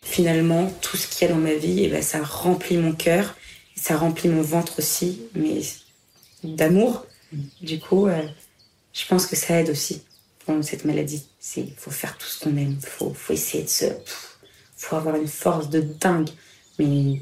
Finalement, 0.02 0.72
tout 0.82 0.98
ce 0.98 1.08
qu'il 1.08 1.28
y 1.28 1.32
a 1.32 1.34
dans 1.34 1.40
ma 1.40 1.54
vie, 1.54 1.82
et 1.82 1.86
eh 1.86 1.90
ben, 1.90 2.02
ça 2.02 2.24
remplit 2.24 2.78
mon 2.78 2.94
cœur 2.94 3.36
ça 3.80 3.98
remplit 3.98 4.30
mon 4.30 4.42
ventre 4.42 4.80
aussi, 4.80 5.22
mais 5.36 5.62
d'amour. 6.44 7.06
Du 7.62 7.80
coup, 7.80 8.08
euh, 8.08 8.28
je 8.94 9.06
pense 9.06 9.26
que 9.26 9.36
ça 9.36 9.60
aide 9.60 9.70
aussi 9.70 10.02
cette 10.62 10.86
maladie. 10.86 11.24
Il 11.58 11.74
faut 11.76 11.92
faire 11.92 12.18
tout 12.18 12.28
ce 12.28 12.44
qu'on 12.44 12.56
aime. 12.58 12.78
Faut, 12.82 13.14
faut, 13.14 13.34
essayer 13.34 13.64
de 13.64 13.70
se. 13.70 13.86
faut 14.76 14.96
avoir 14.96 15.16
une 15.16 15.28
force 15.28 15.70
de 15.70 15.82
dingue. 15.82 16.30
Mais 16.78 17.22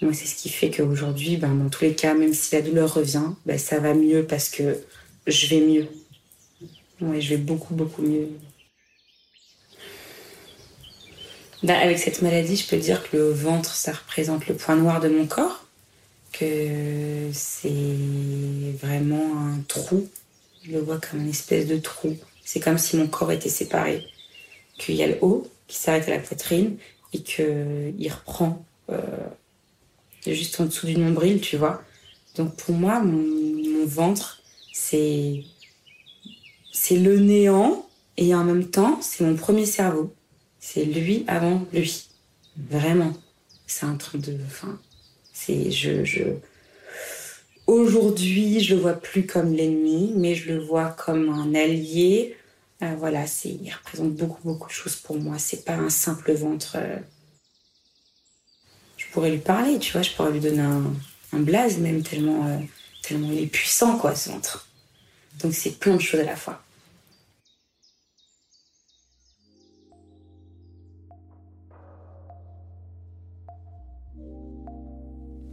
moi, 0.00 0.12
c'est 0.12 0.26
ce 0.26 0.36
qui 0.36 0.48
fait 0.48 0.70
qu'aujourd'hui, 0.70 1.36
ben, 1.36 1.54
dans 1.54 1.68
tous 1.68 1.84
les 1.84 1.94
cas, 1.94 2.14
même 2.14 2.34
si 2.34 2.54
la 2.54 2.62
douleur 2.62 2.94
revient, 2.94 3.30
ben, 3.46 3.58
ça 3.58 3.78
va 3.78 3.94
mieux 3.94 4.24
parce 4.24 4.48
que 4.48 4.78
je 5.26 5.46
vais 5.46 5.60
mieux. 5.60 5.88
Ouais, 7.00 7.20
je 7.20 7.30
vais 7.30 7.36
beaucoup, 7.36 7.74
beaucoup 7.74 8.02
mieux. 8.02 8.28
Ben, 11.62 11.74
avec 11.74 11.98
cette 11.98 12.22
maladie, 12.22 12.56
je 12.56 12.68
peux 12.68 12.76
dire 12.76 13.08
que 13.08 13.16
le 13.16 13.32
ventre, 13.32 13.74
ça 13.74 13.92
représente 13.92 14.46
le 14.46 14.54
point 14.54 14.76
noir 14.76 15.00
de 15.00 15.08
mon 15.08 15.26
corps 15.26 15.64
que 16.32 17.30
c'est 17.32 17.72
vraiment 18.80 19.48
un 19.48 19.60
trou. 19.66 20.08
Je 20.62 20.72
le 20.72 20.80
vois 20.80 20.98
comme 20.98 21.20
une 21.20 21.30
espèce 21.30 21.66
de 21.66 21.78
trou. 21.78 22.16
C'est 22.50 22.60
comme 22.60 22.78
si 22.78 22.96
mon 22.96 23.08
corps 23.08 23.30
était 23.30 23.50
séparé. 23.50 24.06
Qu'il 24.78 24.94
y 24.94 25.02
a 25.02 25.06
le 25.06 25.18
haut 25.20 25.46
qui 25.66 25.76
s'arrête 25.76 26.08
à 26.08 26.12
la 26.12 26.18
poitrine 26.18 26.78
et 27.12 27.20
qu'il 27.20 28.10
reprend 28.10 28.64
euh, 28.88 29.02
juste 30.26 30.58
en 30.58 30.64
dessous 30.64 30.86
du 30.86 30.96
nombril, 30.96 31.42
tu 31.42 31.58
vois. 31.58 31.82
Donc 32.36 32.56
pour 32.56 32.74
moi, 32.74 33.00
mon, 33.00 33.84
ventre, 33.84 34.42
c'est 34.72 35.44
c'est 36.72 36.96
le 36.96 37.18
néant 37.18 37.86
et 38.16 38.34
en 38.34 38.44
même 38.44 38.70
temps, 38.70 38.98
c'est 39.02 39.24
mon 39.24 39.36
premier 39.36 39.66
cerveau. 39.66 40.14
C'est 40.58 40.86
lui 40.86 41.24
avant 41.26 41.66
lui. 41.74 42.08
Vraiment. 42.70 43.12
C'est 43.66 43.84
un 43.84 43.96
truc 43.96 44.22
de. 44.22 44.38
Enfin, 44.46 44.80
c'est 45.34 45.70
je, 45.70 46.02
je... 46.02 46.22
aujourd'hui 47.68 48.60
je 48.60 48.74
le 48.74 48.80
vois 48.80 48.94
plus 48.94 49.26
comme 49.26 49.52
l'ennemi, 49.52 50.12
mais 50.16 50.34
je 50.34 50.52
le 50.52 50.58
vois 50.58 50.90
comme 50.90 51.28
un 51.28 51.54
allié. 51.54 52.36
Euh, 52.82 52.94
voilà, 52.98 53.26
c'est 53.26 53.50
il 53.50 53.72
représente 53.72 54.14
beaucoup 54.14 54.40
beaucoup 54.42 54.68
de 54.68 54.72
choses 54.72 54.96
pour 54.96 55.16
moi. 55.16 55.38
C'est 55.38 55.64
pas 55.64 55.74
un 55.74 55.90
simple 55.90 56.32
ventre. 56.32 56.72
Euh. 56.76 56.98
Je 58.96 59.06
pourrais 59.12 59.30
lui 59.30 59.38
parler, 59.38 59.78
tu 59.78 59.92
vois, 59.92 60.02
je 60.02 60.10
pourrais 60.12 60.32
lui 60.32 60.40
donner 60.40 60.60
un, 60.62 60.92
un 61.32 61.40
blaze 61.40 61.78
même 61.78 62.02
tellement 62.02 62.46
euh, 62.46 62.58
tellement 63.02 63.30
il 63.30 63.44
est 63.44 63.46
puissant 63.46 63.98
quoi 63.98 64.14
ce 64.16 64.30
ventre. 64.30 64.68
Donc 65.40 65.54
c'est 65.54 65.78
plein 65.78 65.94
de 65.96 66.00
choses 66.00 66.20
à 66.20 66.24
la 66.24 66.36
fois. 66.36 66.62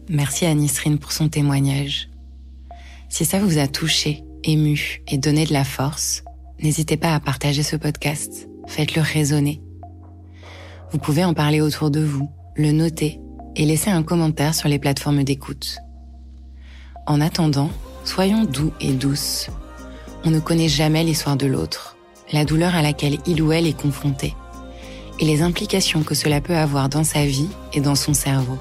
Merci 0.09 0.45
à 0.45 0.53
Nisrine 0.53 0.99
pour 0.99 1.11
son 1.11 1.29
témoignage. 1.29 2.09
Si 3.09 3.25
ça 3.25 3.39
vous 3.39 3.57
a 3.57 3.67
touché, 3.67 4.23
ému 4.43 5.01
et 5.07 5.17
donné 5.17 5.45
de 5.45 5.53
la 5.53 5.63
force, 5.63 6.23
n'hésitez 6.61 6.95
pas 6.95 7.15
à 7.15 7.19
partager 7.19 7.63
ce 7.63 7.75
podcast. 7.75 8.47
Faites-le 8.67 9.01
résonner. 9.01 9.61
Vous 10.91 10.99
pouvez 10.99 11.23
en 11.23 11.33
parler 11.33 11.59
autour 11.59 11.89
de 11.89 12.01
vous, 12.01 12.29
le 12.55 12.71
noter 12.71 13.19
et 13.55 13.65
laisser 13.65 13.89
un 13.89 14.03
commentaire 14.03 14.53
sur 14.53 14.69
les 14.69 14.77
plateformes 14.77 15.23
d'écoute. 15.23 15.77
En 17.07 17.19
attendant, 17.19 17.71
soyons 18.03 18.45
doux 18.45 18.73
et 18.79 18.93
douces. 18.93 19.49
On 20.23 20.29
ne 20.29 20.39
connaît 20.39 20.69
jamais 20.69 21.03
l'histoire 21.03 21.35
de 21.35 21.47
l'autre, 21.47 21.97
la 22.31 22.45
douleur 22.45 22.75
à 22.75 22.83
laquelle 22.83 23.17
il 23.25 23.41
ou 23.41 23.51
elle 23.51 23.65
est 23.65 23.79
confronté, 23.79 24.35
et 25.19 25.25
les 25.25 25.41
implications 25.41 26.03
que 26.03 26.15
cela 26.15 26.41
peut 26.41 26.55
avoir 26.55 26.89
dans 26.89 27.03
sa 27.03 27.25
vie 27.25 27.49
et 27.73 27.81
dans 27.81 27.95
son 27.95 28.13
cerveau. 28.13 28.59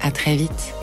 À 0.00 0.10
très 0.10 0.36
vite. 0.36 0.77